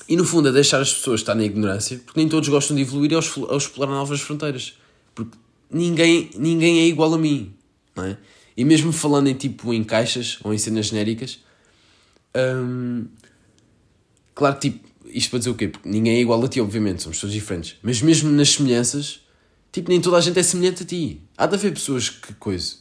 E 0.08 0.16
no 0.16 0.24
fundo 0.24 0.48
é 0.48 0.52
deixar 0.52 0.80
as 0.80 0.92
pessoas 0.92 1.20
estar 1.20 1.34
na 1.34 1.44
ignorância, 1.44 1.98
porque 2.04 2.20
nem 2.20 2.28
todos 2.28 2.48
gostam 2.48 2.76
de 2.76 2.82
evoluir 2.82 3.12
e 3.12 3.14
ao 3.14 3.56
explorar 3.56 3.92
novas 3.92 4.20
fronteiras. 4.20 4.76
Porque 5.14 5.36
ninguém, 5.70 6.30
ninguém 6.36 6.80
é 6.80 6.86
igual 6.86 7.14
a 7.14 7.18
mim, 7.18 7.54
não 7.96 8.04
é? 8.04 8.18
E 8.56 8.64
mesmo 8.64 8.92
falando 8.92 9.28
em 9.28 9.34
tipo 9.34 9.72
em 9.72 9.82
caixas 9.82 10.38
ou 10.44 10.52
em 10.52 10.58
cenas 10.58 10.86
genéricas, 10.86 11.40
hum, 12.36 13.06
claro, 14.34 14.58
tipo, 14.58 14.86
isto 15.06 15.30
para 15.30 15.38
dizer 15.38 15.50
o 15.50 15.54
quê? 15.54 15.68
Porque 15.68 15.88
ninguém 15.88 16.16
é 16.16 16.20
igual 16.20 16.42
a 16.44 16.48
ti, 16.48 16.60
obviamente, 16.60 17.02
somos 17.02 17.18
todos 17.18 17.34
diferentes. 17.34 17.76
Mas 17.82 18.02
mesmo 18.02 18.30
nas 18.30 18.50
semelhanças, 18.50 19.20
tipo, 19.72 19.88
nem 19.88 20.00
toda 20.00 20.18
a 20.18 20.20
gente 20.20 20.38
é 20.38 20.42
semelhante 20.42 20.82
a 20.82 20.86
ti. 20.86 21.20
Há 21.36 21.46
de 21.46 21.54
haver 21.54 21.72
pessoas 21.72 22.10
que 22.10 22.34
coisa. 22.34 22.74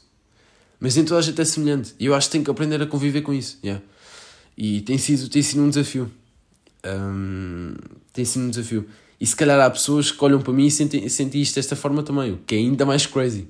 Mas 0.80 0.96
nem 0.96 1.06
toda 1.06 1.20
a 1.20 1.24
gente 1.24 1.40
é 1.40 1.46
semelhante. 1.46 1.94
E 2.00 2.06
eu 2.06 2.14
acho 2.14 2.28
que 2.28 2.34
tenho 2.34 2.44
que 2.44 2.52
aprender 2.52 2.82
a 2.82 2.86
conviver 2.86 3.22
com 3.22 3.34
isso. 3.34 3.58
Yeah. 3.64 3.82
E 4.58 4.82
tem 4.82 4.98
sido, 4.98 5.30
tem 5.30 5.42
sido 5.42 5.62
um 5.62 5.70
desafio. 5.70 6.12
Um, 6.86 7.74
tem 8.12 8.24
sido 8.26 8.46
um 8.46 8.50
desafio. 8.50 8.88
E 9.20 9.26
se 9.26 9.36
calhar 9.36 9.60
há 9.60 9.70
pessoas 9.70 10.12
que 10.12 10.24
olham 10.24 10.42
para 10.42 10.54
mim 10.54 10.68
e 10.68 10.72
sentem, 10.72 11.08
sentem 11.08 11.42
isto 11.42 11.56
desta 11.56 11.76
forma 11.76 12.04
também, 12.04 12.34
o 12.34 12.38
que 12.38 12.56
é 12.56 12.58
ainda 12.58 12.86
mais 12.86 13.06
crazy. 13.06 13.48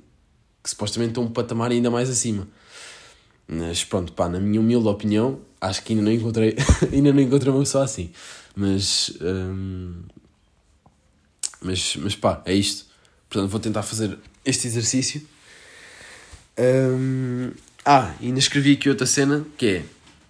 Que 0.61 0.69
supostamente 0.69 1.11
estão 1.11 1.23
um 1.23 1.31
patamar 1.31 1.71
ainda 1.71 1.89
mais 1.89 2.09
acima. 2.09 2.47
Mas 3.47 3.83
pronto, 3.83 4.13
pá, 4.13 4.29
na 4.29 4.39
minha 4.39 4.59
humilde 4.61 4.87
opinião, 4.87 5.41
acho 5.59 5.83
que 5.83 5.93
ainda 5.93 6.05
não 6.05 6.11
encontrei, 6.11 6.55
ainda 6.91 7.11
não 7.11 7.21
encontrei 7.21 7.51
uma 7.51 7.59
pessoa 7.59 7.83
assim. 7.83 8.11
Mas, 8.55 9.11
um, 9.21 10.03
mas, 11.61 11.95
mas 11.97 12.15
pá, 12.15 12.41
é 12.45 12.53
isto. 12.53 12.85
Portanto, 13.29 13.49
vou 13.49 13.59
tentar 13.59 13.83
fazer 13.83 14.17
este 14.45 14.67
exercício. 14.67 15.21
Um, 16.57 17.51
ah, 17.83 18.13
ainda 18.21 18.39
escrevi 18.39 18.73
aqui 18.73 18.87
outra 18.89 19.07
cena 19.07 19.45
que 19.57 19.65
é 19.65 19.85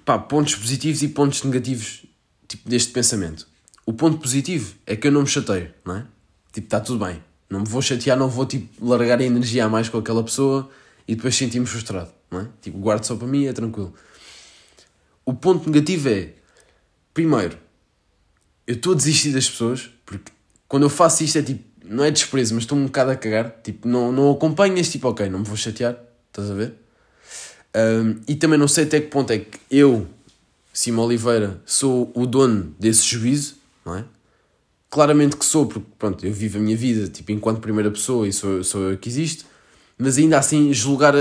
pá, 0.06 0.18
pontos 0.18 0.56
positivos 0.56 1.02
e 1.02 1.08
pontos 1.08 1.44
negativos 1.44 2.06
tipo, 2.48 2.70
deste 2.70 2.92
pensamento. 2.92 3.48
O 3.86 3.94
ponto 3.94 4.18
positivo 4.18 4.76
é 4.86 4.96
que 4.96 5.08
eu 5.08 5.12
não 5.12 5.22
me 5.22 5.28
chateio, 5.28 5.74
não 5.84 5.98
é? 5.98 6.06
Tipo, 6.52 6.68
está 6.68 6.80
tudo 6.80 7.04
bem. 7.06 7.22
Não 7.50 7.62
me 7.62 7.68
vou 7.68 7.82
chatear, 7.82 8.18
não 8.18 8.30
vou 8.30 8.46
tipo, 8.46 8.86
largar 8.86 9.20
a 9.20 9.24
energia 9.24 9.66
a 9.66 9.70
mais 9.70 9.90
com 9.90 9.98
aquela 9.98 10.24
pessoa 10.24 10.70
e 11.08 11.16
depois 11.16 11.36
sentir-me 11.36 11.66
frustrado, 11.66 12.12
não 12.32 12.42
é? 12.42 12.48
Tipo, 12.62 12.78
guardo 12.78 13.04
só 13.04 13.16
para 13.16 13.28
mim, 13.28 13.46
é 13.46 13.54
tranquilo. 13.54 13.94
O 15.26 15.34
ponto 15.34 15.70
negativo 15.70 16.10
é, 16.10 16.34
primeiro, 17.14 17.58
eu 18.66 18.76
estou 18.76 18.94
a 18.94 18.96
desistir 18.96 19.32
das 19.32 19.50
pessoas, 19.50 19.90
porque 20.06 20.32
quando 20.68 20.84
eu 20.84 20.90
faço 20.90 21.24
isto 21.24 21.38
é 21.38 21.44
tipo, 21.44 21.64
não 21.84 22.04
é 22.04 22.12
desprezo, 22.12 22.56
mas 22.56 22.64
estou 22.64 22.78
um 22.78 22.86
bocado 22.86 23.12
a 23.12 23.16
cagar. 23.16 23.62
Tipo, 23.62 23.88
não, 23.88 24.12
não 24.12 24.32
acompanhas, 24.32 24.90
tipo, 24.90 25.08
ok, 25.08 25.30
não 25.30 25.40
me 25.40 25.46
vou 25.46 25.58
chatear, 25.58 25.98
estás 26.30 26.50
a 26.50 26.54
ver? 26.54 26.74
Um, 27.76 28.22
e 28.28 28.36
também 28.36 28.60
não 28.60 28.68
sei 28.68 28.84
até 28.84 29.02
que 29.02 29.08
ponto 29.08 29.32
é 29.32 29.40
que 29.40 29.60
eu, 29.72 30.08
Simão 30.72 31.06
Oliveira, 31.06 31.62
sou 31.66 32.12
o 32.14 32.26
dono 32.26 32.76
desse 32.80 33.04
juízo 33.04 33.56
não 33.86 33.96
é? 33.96 34.06
Claramente 34.90 35.36
que 35.36 35.46
sou, 35.46 35.66
porque 35.66 35.86
pronto, 35.98 36.26
eu 36.26 36.32
vivo 36.32 36.58
a 36.58 36.62
minha 36.62 36.78
vida 36.78 37.08
tipo, 37.08 37.32
enquanto 37.32 37.60
primeira 37.60 37.90
pessoa 37.90 38.28
e 38.28 38.34
sou, 38.34 38.64
sou 38.64 38.92
eu 38.92 38.98
que 38.98 39.10
existo, 39.10 39.46
mas 39.98 40.18
ainda 40.18 40.38
assim, 40.38 40.72
julgar 40.74 41.16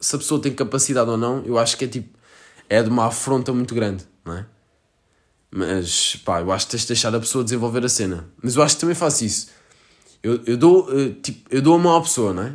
se 0.00 0.14
a 0.14 0.18
pessoa 0.18 0.40
tem 0.40 0.52
capacidade 0.52 1.10
ou 1.10 1.16
não, 1.16 1.44
eu 1.44 1.58
acho 1.58 1.76
que 1.76 1.84
é 1.84 1.88
tipo, 1.88 2.16
é 2.68 2.82
de 2.82 2.88
uma 2.88 3.06
afronta 3.06 3.52
muito 3.52 3.74
grande, 3.74 4.04
não 4.24 4.34
é? 4.34 4.46
Mas 5.50 6.16
pá, 6.16 6.40
eu 6.40 6.52
acho 6.52 6.66
que 6.66 6.72
tens 6.72 6.82
de 6.82 6.88
deixar 6.88 7.14
a 7.14 7.20
pessoa 7.20 7.42
desenvolver 7.42 7.84
a 7.84 7.88
cena. 7.88 8.28
Mas 8.42 8.54
eu 8.54 8.62
acho 8.62 8.74
que 8.74 8.82
também 8.82 8.94
faço 8.94 9.24
isso. 9.24 9.48
Eu, 10.22 10.42
eu, 10.44 10.56
dou, 10.58 10.90
eu, 10.90 11.14
tipo, 11.14 11.48
eu 11.50 11.62
dou 11.62 11.74
a 11.74 11.78
mão 11.78 11.96
à 11.96 12.02
pessoa, 12.02 12.34
não 12.34 12.42
é? 12.42 12.52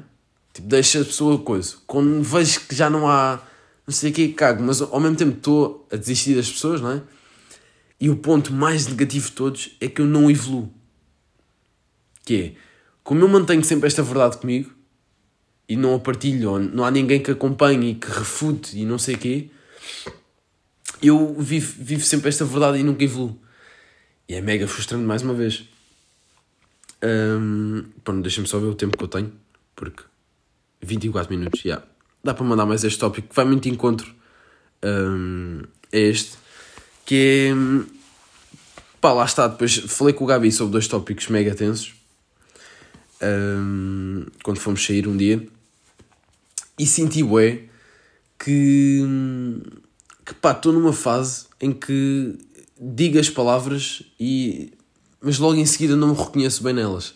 Tipo, 0.53 0.67
deixa 0.67 1.01
a 1.01 1.05
pessoa 1.05 1.39
coisa. 1.39 1.75
Quando 1.87 2.21
vejo 2.21 2.61
que 2.61 2.75
já 2.75 2.89
não 2.89 3.09
há, 3.09 3.41
não 3.87 3.93
sei 3.93 4.11
o 4.11 4.13
que, 4.13 4.29
cago, 4.29 4.63
mas 4.63 4.81
ao 4.81 4.99
mesmo 4.99 5.17
tempo 5.17 5.37
estou 5.37 5.87
a 5.91 5.95
desistir 5.95 6.35
das 6.35 6.49
pessoas, 6.49 6.79
não 6.79 6.91
é? 6.91 7.01
E 7.99 8.09
o 8.09 8.15
ponto 8.17 8.53
mais 8.53 8.85
negativo 8.85 9.29
de 9.29 9.31
todos 9.31 9.75
é 9.81 9.87
que 9.87 10.01
eu 10.01 10.05
não 10.05 10.29
evoluo. 10.29 10.71
Que 12.23 12.35
é, 12.35 12.53
como 13.03 13.21
eu 13.21 13.27
mantenho 13.27 13.63
sempre 13.63 13.87
esta 13.87 14.03
verdade 14.03 14.37
comigo 14.37 14.71
e 15.67 15.75
não 15.75 15.95
a 15.95 15.99
partilho, 15.99 16.59
não 16.59 16.85
há 16.85 16.91
ninguém 16.91 17.21
que 17.21 17.31
acompanhe 17.31 17.91
e 17.91 17.95
que 17.95 18.07
refute 18.07 18.77
e 18.77 18.85
não 18.85 18.99
sei 18.99 19.15
o 19.15 19.17
quê, 19.17 19.49
eu 21.01 21.33
vivo, 21.39 21.83
vivo 21.83 22.03
sempre 22.03 22.29
esta 22.29 22.45
verdade 22.45 22.77
e 22.77 22.83
nunca 22.83 23.03
evoluo. 23.03 23.39
E 24.29 24.35
é 24.35 24.41
mega 24.41 24.67
frustrante 24.67 25.03
mais 25.03 25.21
uma 25.21 25.33
vez. 25.33 25.67
Um, 27.03 27.83
deixa-me 28.21 28.47
só 28.47 28.59
ver 28.59 28.67
o 28.67 28.75
tempo 28.75 28.97
que 28.97 29.03
eu 29.03 29.07
tenho, 29.09 29.33
porque 29.75 30.03
24 30.85 31.35
minutos, 31.35 31.61
já. 31.61 31.69
Yeah. 31.69 31.87
Dá 32.23 32.33
para 32.33 32.45
mandar 32.45 32.65
mais 32.65 32.83
este 32.83 32.97
tópico 32.99 33.29
que 33.29 33.35
vai 33.35 33.43
muito 33.43 33.67
encontro 33.67 34.13
um, 34.83 35.61
a 35.91 35.97
este 35.97 36.37
que 37.05 37.51
é. 37.51 37.89
Pá, 38.99 39.11
lá 39.11 39.25
está. 39.25 39.47
Depois 39.47 39.75
falei 39.75 40.13
com 40.13 40.23
o 40.23 40.27
Gabi 40.27 40.51
sobre 40.51 40.71
dois 40.71 40.87
tópicos 40.87 41.27
mega 41.27 41.53
tensos. 41.53 41.93
Um, 43.21 44.25
quando 44.43 44.59
fomos 44.59 44.85
sair 44.85 45.07
um 45.07 45.15
dia. 45.15 45.45
E 46.79 46.85
senti, 46.85 47.23
bué, 47.23 47.63
que. 48.39 49.01
que 50.25 50.33
pá, 50.35 50.51
estou 50.51 50.73
numa 50.73 50.93
fase 50.93 51.45
em 51.59 51.71
que 51.71 52.37
digo 52.79 53.19
as 53.19 53.29
palavras 53.29 54.03
e. 54.19 54.73
mas 55.21 55.37
logo 55.37 55.55
em 55.55 55.65
seguida 55.65 55.95
não 55.95 56.09
me 56.09 56.17
reconheço 56.17 56.63
bem 56.63 56.73
nelas. 56.73 57.15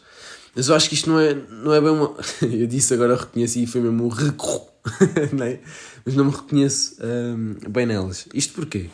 Mas 0.58 0.70
eu 0.70 0.76
acho 0.76 0.90
que 0.90 0.96
isto 0.96 1.08
não 1.08 1.20
é, 1.20 1.36
não 1.36 1.72
é 1.72 1.80
bem 1.80 1.92
uma. 1.92 2.16
eu 2.42 2.66
disse 2.66 2.92
agora 2.92 3.16
reconheci 3.16 3.62
e 3.64 3.68
foi 3.68 3.80
mesmo 3.80 4.06
um 4.06 4.08
recorro, 4.08 4.68
é? 5.46 5.60
Mas 6.04 6.16
não 6.16 6.26
me 6.26 6.32
reconheço 6.32 6.98
um, 7.00 7.70
bem 7.70 7.86
nelas. 7.86 8.28
Isto 8.34 8.56
porquê? 8.56 8.90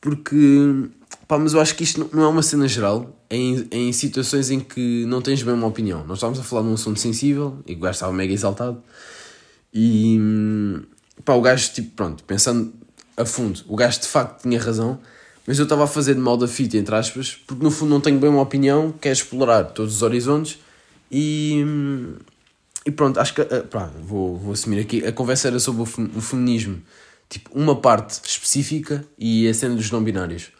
Porque, 0.00 0.88
Pá, 1.26 1.36
mas 1.36 1.52
eu 1.52 1.60
acho 1.60 1.74
que 1.74 1.82
isto 1.82 2.08
não 2.12 2.22
é 2.22 2.28
uma 2.28 2.42
cena 2.42 2.68
geral, 2.68 3.18
é 3.28 3.36
em, 3.36 3.68
é 3.72 3.76
em 3.76 3.92
situações 3.92 4.50
em 4.50 4.60
que 4.60 5.04
não 5.06 5.20
tens 5.20 5.42
bem 5.42 5.52
uma 5.54 5.66
opinião. 5.66 6.06
Nós 6.06 6.18
estávamos 6.18 6.38
a 6.38 6.44
falar 6.44 6.62
de 6.62 6.68
um 6.68 6.74
assunto 6.74 7.00
sensível 7.00 7.58
e 7.66 7.74
o 7.74 7.78
gajo 7.80 7.94
estava 7.94 8.12
mega 8.12 8.32
exaltado. 8.32 8.80
E 9.72 10.16
pá, 11.24 11.34
o 11.34 11.40
gajo, 11.40 11.72
tipo, 11.72 11.90
pronto, 11.96 12.22
pensando 12.22 12.72
a 13.16 13.24
fundo, 13.24 13.62
o 13.66 13.74
gajo 13.74 14.00
de 14.00 14.06
facto 14.06 14.42
tinha 14.42 14.60
razão, 14.60 15.00
mas 15.44 15.58
eu 15.58 15.64
estava 15.64 15.82
a 15.84 15.88
fazer 15.88 16.14
de 16.14 16.20
mal 16.20 16.36
da 16.36 16.46
fita, 16.46 16.76
entre 16.76 16.94
aspas, 16.94 17.36
porque 17.44 17.64
no 17.64 17.70
fundo 17.72 17.90
não 17.90 18.00
tenho 18.00 18.20
bem 18.20 18.30
uma 18.30 18.42
opinião, 18.42 18.94
quero 19.00 19.14
explorar 19.14 19.64
todos 19.64 19.96
os 19.96 20.02
horizontes 20.02 20.62
e. 21.14 21.64
E 22.84 22.90
pronto, 22.90 23.20
acho 23.20 23.34
que. 23.34 23.40
Eh, 23.40 23.62
pá, 23.62 23.90
vou, 24.02 24.36
vou 24.36 24.52
assumir 24.52 24.80
aqui. 24.80 25.06
A 25.06 25.12
conversa 25.12 25.46
era 25.48 25.60
sobre 25.60 25.82
o 25.82 26.20
feminismo, 26.20 26.82
tipo, 27.28 27.50
uma 27.54 27.76
parte 27.80 28.20
específica 28.24 29.04
e 29.16 29.48
a 29.48 29.54
cena 29.54 29.76
dos 29.76 29.90
não-binários. 29.90 30.50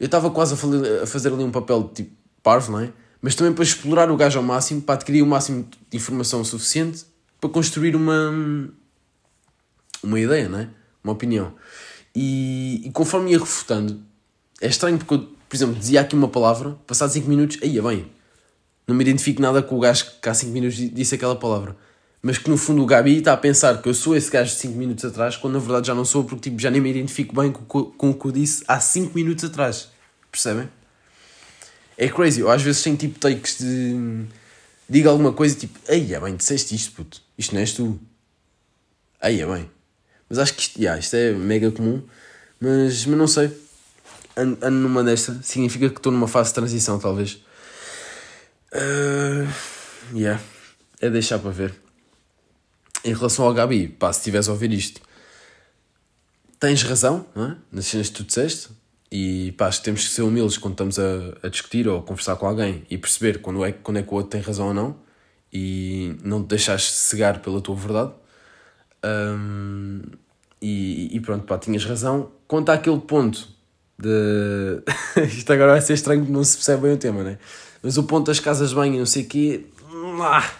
Eu 0.00 0.06
estava 0.06 0.30
quase 0.30 0.54
a, 0.54 1.06
fazer 1.06 1.32
ali 1.32 1.44
um 1.44 1.50
papel 1.50 1.90
tipo 1.94 2.10
parvo, 2.42 2.72
não 2.72 2.80
é? 2.80 2.92
Mas 3.20 3.34
também 3.34 3.52
para 3.52 3.62
explorar 3.62 4.10
o 4.10 4.16
gajo 4.16 4.38
ao 4.38 4.44
máximo, 4.44 4.80
para 4.80 4.94
adquirir 4.94 5.22
o 5.22 5.26
máximo 5.26 5.68
de 5.90 5.96
informação 5.96 6.42
suficiente 6.42 7.04
para 7.38 7.50
construir 7.50 7.94
uma. 7.94 8.70
uma 10.02 10.18
ideia, 10.18 10.48
não 10.48 10.60
é? 10.60 10.68
Uma 11.04 11.12
opinião. 11.12 11.52
E, 12.14 12.80
e 12.84 12.90
conforme 12.92 13.32
ia 13.32 13.38
refutando, 13.38 14.00
é 14.60 14.68
estranho 14.68 14.96
porque 14.96 15.14
eu, 15.14 15.28
por 15.48 15.54
exemplo, 15.54 15.74
dizia 15.74 16.00
aqui 16.00 16.14
uma 16.14 16.28
palavra, 16.28 16.76
passados 16.86 17.12
5 17.12 17.28
minutos, 17.28 17.58
aí 17.62 17.78
é 17.78 17.82
bem, 17.82 18.10
não 18.88 18.96
me 18.96 19.04
identifico 19.04 19.42
nada 19.42 19.62
com 19.62 19.76
o 19.76 19.80
gajo 19.80 20.06
que 20.20 20.28
há 20.28 20.32
5 20.32 20.50
minutos 20.50 20.76
disse 20.76 21.14
aquela 21.14 21.36
palavra. 21.36 21.76
Mas 22.22 22.38
que 22.38 22.48
no 22.48 22.56
fundo 22.56 22.82
o 22.82 22.86
Gabi 22.86 23.18
está 23.18 23.34
a 23.34 23.36
pensar 23.36 23.80
que 23.80 23.88
eu 23.88 23.94
sou 23.94 24.16
esse 24.16 24.30
gajo 24.30 24.50
de 24.50 24.56
5 24.56 24.74
minutos 24.76 25.04
atrás, 25.04 25.36
quando 25.36 25.54
na 25.54 25.60
verdade 25.60 25.86
já 25.86 25.94
não 25.94 26.06
sou, 26.06 26.24
porque 26.24 26.48
tipo, 26.48 26.60
já 26.60 26.70
nem 26.70 26.80
me 26.80 26.90
identifico 26.90 27.38
bem 27.38 27.52
com, 27.52 27.84
com 27.84 28.10
o 28.10 28.14
que 28.14 28.26
eu 28.26 28.32
disse 28.32 28.64
há 28.66 28.80
5 28.80 29.14
minutos 29.14 29.44
atrás. 29.44 29.90
Percebem? 30.32 30.68
É 31.98 32.08
crazy. 32.08 32.40
Eu 32.40 32.50
às 32.50 32.62
vezes 32.62 32.82
tenho 32.82 32.96
tipo 32.96 33.18
takes 33.18 33.58
de. 33.58 34.24
Diga 34.88 35.10
alguma 35.10 35.32
coisa 35.32 35.54
tipo, 35.54 35.78
ei, 35.86 36.14
é 36.14 36.18
bem, 36.18 36.34
disseste 36.34 36.74
isto, 36.74 36.92
puto. 36.92 37.20
Isto 37.36 37.54
não 37.54 37.60
és 37.60 37.72
tu. 37.72 38.00
Aí 39.20 39.40
é 39.40 39.46
bem. 39.46 39.70
Mas 40.30 40.38
acho 40.38 40.54
que 40.54 40.62
isto, 40.62 40.78
yeah, 40.78 40.98
isto 40.98 41.14
é 41.14 41.32
mega 41.32 41.70
comum. 41.70 42.02
Mas, 42.58 43.04
mas 43.04 43.18
não 43.18 43.26
sei. 43.26 43.50
Ando, 44.34 44.58
ando 44.62 44.78
numa 44.78 45.04
desta. 45.04 45.38
Significa 45.42 45.90
que 45.90 45.98
estou 45.98 46.10
numa 46.10 46.26
fase 46.26 46.50
de 46.50 46.54
transição, 46.54 46.98
talvez. 46.98 47.38
Uh, 48.74 49.48
yeah. 50.14 50.40
É 51.00 51.08
deixar 51.08 51.38
para 51.38 51.50
ver. 51.50 51.74
Em 53.04 53.14
relação 53.14 53.44
ao 53.44 53.54
Gabi, 53.54 53.88
pá, 53.88 54.12
se 54.12 54.20
estiveres 54.20 54.48
a 54.48 54.52
ouvir 54.52 54.72
isto, 54.72 55.00
tens 56.58 56.82
razão, 56.82 57.24
é? 57.36 57.56
Nas 57.70 57.86
cenas 57.86 58.08
que 58.08 58.14
tu 58.16 58.24
disseste. 58.24 58.70
E 59.10 59.52
pá, 59.52 59.68
acho 59.68 59.78
que 59.78 59.84
temos 59.84 60.06
que 60.06 60.10
ser 60.12 60.22
humildes 60.22 60.58
quando 60.58 60.74
estamos 60.74 60.98
a, 60.98 61.46
a 61.46 61.48
discutir 61.48 61.88
ou 61.88 62.00
a 62.00 62.02
conversar 62.02 62.36
com 62.36 62.46
alguém 62.46 62.84
e 62.90 62.98
perceber 62.98 63.40
quando 63.40 63.64
é, 63.64 63.72
quando 63.72 63.98
é 63.98 64.02
que 64.02 64.10
o 64.10 64.14
outro 64.14 64.30
tem 64.30 64.40
razão 64.40 64.68
ou 64.68 64.74
não 64.74 64.96
e 65.52 66.16
não 66.22 66.42
te 66.42 66.48
deixares 66.48 66.90
cegar 66.90 67.40
pela 67.40 67.60
tua 67.60 67.74
verdade. 67.74 68.12
Um, 69.04 70.02
e, 70.60 71.16
e, 71.16 71.20
pronto, 71.20 71.44
pá, 71.44 71.56
tinhas 71.58 71.84
razão. 71.84 72.32
Quanto 72.46 72.70
àquele 72.70 72.98
ponto 73.00 73.48
de. 73.98 74.82
Isto 75.22 75.52
agora 75.52 75.72
vai 75.72 75.80
ser 75.80 75.94
estranho 75.94 76.20
porque 76.20 76.32
não 76.32 76.44
se 76.44 76.56
percebe 76.56 76.82
bem 76.82 76.92
o 76.92 76.96
tema, 76.96 77.22
né? 77.22 77.38
Mas 77.82 77.96
o 77.96 78.02
ponto 78.02 78.26
das 78.26 78.40
casas 78.40 78.70
de 78.70 78.74
banho 78.74 78.94
e 78.94 78.98
não 78.98 79.06
sei 79.06 79.22
o 79.22 79.26
quê. 79.26 79.66
Ah, 80.20 80.50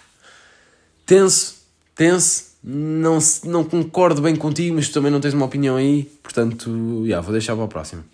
tenso, 1.05 1.57
tenso. 1.95 2.49
Não, 2.63 3.19
não 3.45 3.65
concordo 3.65 4.21
bem 4.21 4.35
contigo, 4.37 4.75
mas 4.75 4.89
tu 4.89 4.95
também 4.95 5.11
não 5.11 5.21
tens 5.21 5.35
uma 5.35 5.47
opinião 5.47 5.77
aí. 5.77 6.05
Portanto, 6.23 7.05
yeah, 7.05 7.21
vou 7.21 7.33
deixar 7.33 7.55
para 7.55 7.65
a 7.65 7.69
próxima. 7.69 8.05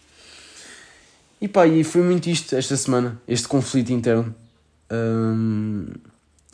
E 1.41 1.49
pá, 1.49 1.67
e 1.67 1.85
foi 1.85 2.03
muito 2.03 2.29
isto 2.29 2.55
esta 2.55 2.77
semana, 2.77 3.21
este 3.27 3.49
conflito 3.49 3.93
interno. 3.93 4.35
Um, 4.91 5.87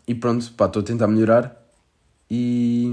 e 0.07 0.15
pronto, 0.15 0.51
pá, 0.53 0.67
estou 0.67 0.81
a 0.81 0.85
tentar 0.85 1.07
melhorar. 1.07 1.57
E. 2.31 2.89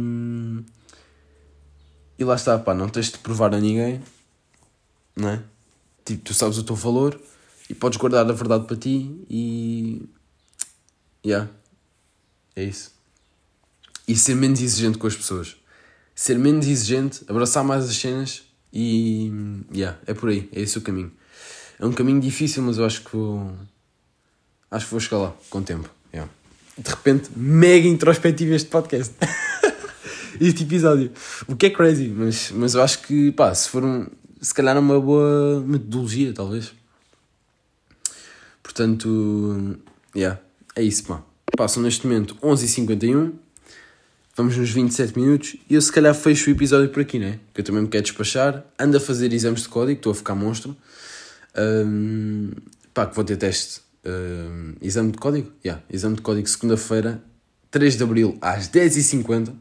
E 2.19 2.23
lá 2.23 2.35
está, 2.35 2.57
pá, 2.57 2.73
não 2.73 2.89
tens 2.89 3.11
de 3.11 3.17
provar 3.19 3.53
a 3.53 3.59
ninguém, 3.59 4.01
não 5.15 5.29
é? 5.29 5.39
Tipo, 6.03 6.23
tu 6.23 6.33
sabes 6.33 6.57
o 6.57 6.63
teu 6.63 6.75
valor 6.75 7.19
e 7.69 7.75
podes 7.75 7.97
guardar 7.97 8.29
a 8.29 8.33
verdade 8.33 8.65
para 8.65 8.75
ti 8.75 9.11
e. 9.29 10.01
Yeah. 11.25 11.49
É 12.55 12.63
isso. 12.63 12.91
E 14.07 14.15
ser 14.15 14.35
menos 14.35 14.61
exigente 14.61 14.97
com 14.97 15.07
as 15.07 15.15
pessoas. 15.15 15.57
Ser 16.15 16.39
menos 16.39 16.65
exigente, 16.65 17.23
abraçar 17.27 17.63
mais 17.63 17.85
as 17.85 17.95
cenas 17.95 18.43
e. 18.73 19.31
Yeah, 19.73 19.97
é 20.05 20.13
por 20.13 20.29
aí, 20.29 20.49
é 20.53 20.61
esse 20.61 20.77
o 20.77 20.81
caminho. 20.81 21.11
É 21.79 21.85
um 21.85 21.91
caminho 21.91 22.19
difícil, 22.19 22.63
mas 22.63 22.77
eu 22.77 22.85
acho 22.85 23.03
que 23.03 23.15
vou. 23.15 23.53
Acho 24.71 24.85
que 24.85 24.91
vou 24.91 24.99
chegar 24.99 25.17
lá 25.17 25.35
com 25.49 25.59
o 25.59 25.63
tempo. 25.63 25.89
Yeah. 26.13 26.31
De 26.77 26.89
repente, 26.89 27.29
mega 27.35 27.87
introspectivo 27.87 28.53
este 28.53 28.69
podcast. 28.69 29.13
este 30.39 30.63
episódio. 30.63 31.11
O 31.47 31.55
que 31.55 31.67
é 31.67 31.69
crazy, 31.69 32.07
mas, 32.09 32.51
mas 32.51 32.73
eu 32.73 32.81
acho 32.81 33.01
que, 33.01 33.31
pá, 33.31 33.53
se 33.53 33.69
for 33.69 33.83
um, 33.83 34.07
se 34.41 34.53
calhar 34.53 34.75
é 34.75 34.79
uma 34.79 34.99
boa 34.99 35.61
metodologia, 35.61 36.33
talvez. 36.33 36.73
Portanto, 38.67 39.79
yeah, 40.13 40.41
é 40.75 40.83
isso, 40.83 41.05
pá. 41.05 41.23
Passam 41.55 41.81
neste 41.81 42.05
momento 42.05 42.35
11h51, 42.35 43.31
vamos 44.35 44.57
nos 44.57 44.69
27 44.69 45.17
minutos 45.17 45.55
e 45.69 45.75
eu 45.75 45.81
se 45.81 45.89
calhar 45.89 46.13
fecho 46.13 46.49
o 46.49 46.53
episódio 46.53 46.89
por 46.89 47.01
aqui, 47.01 47.17
né? 47.17 47.39
Que 47.53 47.61
eu 47.61 47.65
também 47.65 47.83
me 47.83 47.87
quero 47.87 48.03
despachar. 48.03 48.65
Ando 48.77 48.97
a 48.97 48.99
fazer 48.99 49.31
exames 49.31 49.61
de 49.61 49.69
código, 49.69 49.99
estou 49.99 50.11
a 50.11 50.15
ficar 50.15 50.35
monstro. 50.35 50.75
Um, 51.57 52.51
pá, 52.93 53.05
que 53.05 53.15
vou 53.15 53.23
ter 53.23 53.37
teste. 53.37 53.79
Um, 54.05 54.73
exame 54.81 55.13
de 55.13 55.17
código? 55.17 55.49
Yeah, 55.63 55.81
exame 55.89 56.17
de 56.17 56.21
código 56.21 56.47
segunda-feira, 56.49 57.23
3 57.71 57.95
de 57.95 58.03
abril, 58.03 58.37
às 58.41 58.67
10h50 58.67 59.55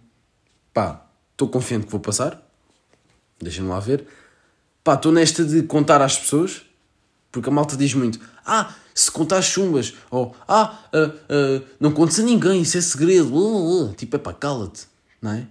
pá, 0.75 1.07
estou 1.31 1.49
confiante 1.49 1.87
que 1.87 1.93
vou 1.93 2.01
passar, 2.01 2.43
deixem-me 3.41 3.71
lá 3.71 3.79
ver. 3.79 4.05
Pá, 4.83 4.95
estou 4.95 5.13
nesta 5.13 5.45
de 5.45 5.63
contar 5.63 6.03
às 6.03 6.19
pessoas, 6.19 6.63
porque 7.37 7.51
a 7.51 7.53
malta 7.53 7.77
diz 7.77 7.93
muito, 7.93 8.19
ah, 8.47 8.75
se 8.95 9.11
contar 9.11 9.43
chumbas, 9.43 9.93
ou 10.11 10.35
ah, 10.49 10.79
uh, 10.91 11.59
uh, 11.59 11.67
não 11.79 11.93
contes 11.93 12.19
a 12.19 12.23
ninguém, 12.23 12.63
isso 12.63 12.79
é 12.79 12.81
segredo, 12.81 13.35
uh, 13.35 13.93
tipo, 13.93 14.17
é 14.17 14.19
pá, 14.19 14.33
cala-te, 14.33 14.87
não 15.21 15.33
é? 15.33 15.47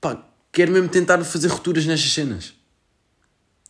Pá, 0.00 0.20
quero 0.50 0.72
mesmo 0.72 0.88
tentar 0.88 1.22
fazer 1.22 1.46
rupturas 1.46 1.86
nestas 1.86 2.12
cenas. 2.12 2.52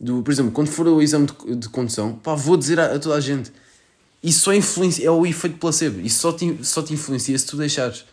Do, 0.01 0.23
por 0.23 0.31
exemplo, 0.31 0.51
quando 0.51 0.69
for 0.69 0.87
o 0.87 1.03
exame 1.03 1.27
de, 1.27 1.55
de 1.55 1.69
condução, 1.69 2.13
pá, 2.15 2.33
vou 2.33 2.57
dizer 2.57 2.79
a, 2.79 2.95
a, 2.95 2.99
toda 2.99 3.13
a 3.13 3.19
gente. 3.21 3.51
Isso 4.23 4.39
só 4.39 4.53
influencia, 4.53 5.05
é 5.05 5.11
o 5.11 5.23
efeito 5.23 5.59
placebo. 5.59 6.01
Isso 6.01 6.19
só 6.19 6.33
te, 6.33 6.65
só 6.65 6.81
te 6.81 6.93
influencia 6.93 7.37
se 7.37 7.45
tu 7.45 7.57
deixares. 7.57 8.05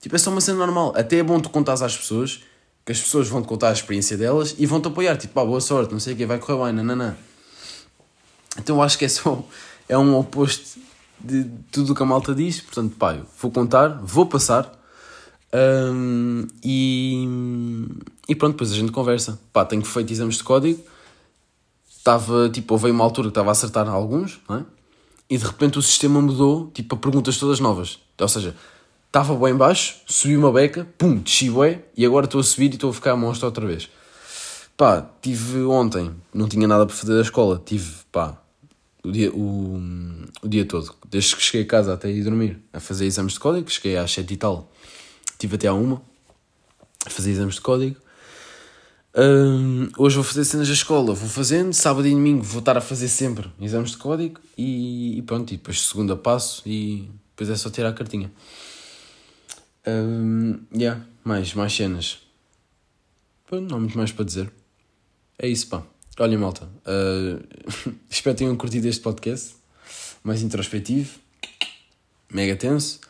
Tipo, 0.00 0.14
é 0.14 0.18
só 0.20 0.30
uma 0.30 0.40
cena 0.40 0.58
normal. 0.58 0.92
Até 0.96 1.16
é 1.16 1.22
bom 1.24 1.40
tu 1.40 1.50
contares 1.50 1.82
às 1.82 1.96
pessoas, 1.96 2.42
que 2.84 2.92
as 2.92 3.00
pessoas 3.00 3.28
vão-te 3.28 3.48
contar 3.48 3.70
a 3.70 3.72
experiência 3.72 4.16
delas 4.16 4.54
e 4.56 4.66
vão-te 4.66 4.86
apoiar. 4.86 5.16
Tipo, 5.16 5.34
pá, 5.34 5.44
boa 5.44 5.60
sorte, 5.60 5.92
não 5.92 5.98
sei 5.98 6.14
o 6.14 6.16
que, 6.16 6.24
vai 6.26 6.38
correr 6.38 6.66
bem, 6.66 6.72
nananã. 6.74 7.16
Então 8.58 8.82
acho 8.82 8.98
que 8.98 9.04
é 9.04 9.08
só. 9.08 9.42
É 9.88 9.96
um 9.96 10.16
oposto 10.16 10.80
de 11.20 11.44
tudo 11.70 11.92
o 11.92 11.94
que 11.94 12.02
a 12.02 12.06
malta 12.06 12.34
diz. 12.34 12.60
Portanto, 12.60 12.96
pá, 12.96 13.16
vou 13.40 13.50
contar, 13.50 13.88
vou 14.02 14.26
passar. 14.26 14.72
Um, 15.54 16.46
e, 16.62 17.26
e 18.28 18.34
pronto, 18.34 18.52
depois 18.52 18.72
a 18.72 18.74
gente 18.74 18.92
conversa. 18.92 19.38
Pá, 19.52 19.64
tenho 19.64 19.84
feito 19.84 20.12
exames 20.12 20.36
de 20.36 20.44
código. 20.44 20.82
Estava, 21.88 22.48
tipo, 22.48 22.74
houve 22.74 22.90
uma 22.90 23.04
altura 23.04 23.28
que 23.28 23.32
estava 23.32 23.50
a 23.50 23.52
acertar 23.52 23.88
alguns, 23.88 24.40
não 24.48 24.56
é? 24.58 24.64
E 25.28 25.36
de 25.36 25.44
repente 25.44 25.78
o 25.78 25.82
sistema 25.82 26.20
mudou, 26.20 26.70
tipo, 26.72 26.94
a 26.94 26.98
perguntas 26.98 27.36
todas 27.36 27.58
novas. 27.58 27.98
Ou 28.18 28.28
seja, 28.28 28.54
estava 29.06 29.34
bem 29.34 29.56
baixo, 29.56 29.96
subi 30.06 30.36
uma 30.36 30.52
beca, 30.52 30.86
pum, 30.96 31.16
desci 31.16 31.50
bué, 31.50 31.82
e 31.96 32.06
agora 32.06 32.26
estou 32.26 32.40
a 32.40 32.44
subir 32.44 32.70
e 32.70 32.74
estou 32.74 32.90
a 32.90 32.92
ficar 32.92 33.12
a 33.12 33.16
monstro 33.16 33.46
outra 33.46 33.66
vez. 33.66 33.88
Pá, 34.76 35.04
tive 35.20 35.64
ontem, 35.64 36.12
não 36.32 36.46
tinha 36.46 36.68
nada 36.68 36.86
para 36.86 36.94
fazer 36.94 37.14
da 37.14 37.22
escola, 37.22 37.60
tive, 37.64 37.92
pá, 38.12 38.38
o 39.06 39.12
dia, 39.12 39.32
o, 39.32 39.80
o 40.42 40.48
dia 40.48 40.64
todo, 40.64 40.92
desde 41.08 41.36
que 41.36 41.42
cheguei 41.42 41.62
a 41.62 41.66
casa 41.66 41.94
até 41.94 42.10
ir 42.10 42.24
dormir, 42.24 42.58
a 42.72 42.80
fazer 42.80 43.06
exames 43.06 43.34
de 43.34 43.40
código, 43.40 43.70
cheguei 43.70 43.96
às 43.96 44.10
7 44.10 44.34
e 44.34 44.36
tal, 44.36 44.72
tive 45.38 45.54
até 45.54 45.68
à 45.68 45.74
1 45.74 46.00
a 47.06 47.10
fazer 47.10 47.30
exames 47.30 47.54
de 47.54 47.60
código. 47.60 47.96
Um, 49.16 49.88
hoje 49.96 50.16
vou 50.16 50.24
fazer 50.24 50.44
cenas 50.44 50.66
da 50.66 50.74
escola, 50.74 51.14
vou 51.14 51.28
fazendo, 51.28 51.72
sábado 51.72 52.06
e 52.06 52.10
domingo 52.10 52.42
vou 52.42 52.58
estar 52.58 52.76
a 52.76 52.82
fazer 52.82 53.08
sempre 53.08 53.50
exames 53.60 53.92
de 53.92 53.96
código 53.96 54.40
e, 54.58 55.16
e 55.18 55.22
pronto, 55.22 55.54
e 55.54 55.56
depois 55.56 55.80
segunda 55.80 56.14
passo 56.14 56.62
e 56.66 57.08
depois 57.30 57.48
é 57.48 57.56
só 57.56 57.70
tirar 57.70 57.90
a 57.90 57.92
cartinha. 57.92 58.30
Um, 59.86 60.58
yeah, 60.74 61.00
mais, 61.24 61.54
mais 61.54 61.72
cenas. 61.72 62.18
não 63.50 63.76
há 63.76 63.80
muito 63.80 63.96
mais 63.96 64.10
para 64.10 64.24
dizer. 64.24 64.52
É 65.38 65.48
isso, 65.48 65.68
pá. 65.68 65.82
Olha, 66.18 66.38
malta. 66.38 66.68
Uh, 66.86 67.44
espero 68.08 68.34
que 68.34 68.38
tenham 68.38 68.56
curtido 68.56 68.88
este 68.88 69.02
podcast. 69.02 69.54
Mais 70.24 70.42
introspectivo. 70.42 71.18
Mega 72.32 72.56
tenso. 72.56 73.00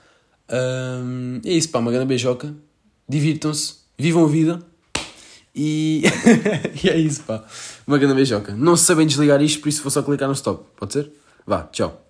Um, 0.51 1.41
é 1.45 1.53
isso, 1.53 1.69
pá. 1.71 1.79
Uma 1.79 1.93
grande 1.93 2.09
beijoca. 2.09 2.55
Divirtam-se. 3.09 3.77
Vivam 3.97 4.25
a 4.25 4.29
vida. 4.29 4.63
E... 5.55 6.03
e 6.83 6.89
é 6.89 6.99
isso, 6.99 7.23
pá. 7.23 7.45
Uma 7.87 7.99
grande 7.99 8.15
beijoca. 8.15 8.55
Não 8.55 8.77
sabem 8.77 9.07
desligar 9.07 9.41
isto, 9.41 9.61
por 9.61 9.69
isso 9.69 9.83
vou 9.83 9.91
só 9.91 10.03
clicar 10.03 10.29
no 10.29 10.35
stop. 10.35 10.65
Pode 10.77 10.93
ser? 10.93 11.11
Vá, 11.47 11.63
tchau. 11.65 12.06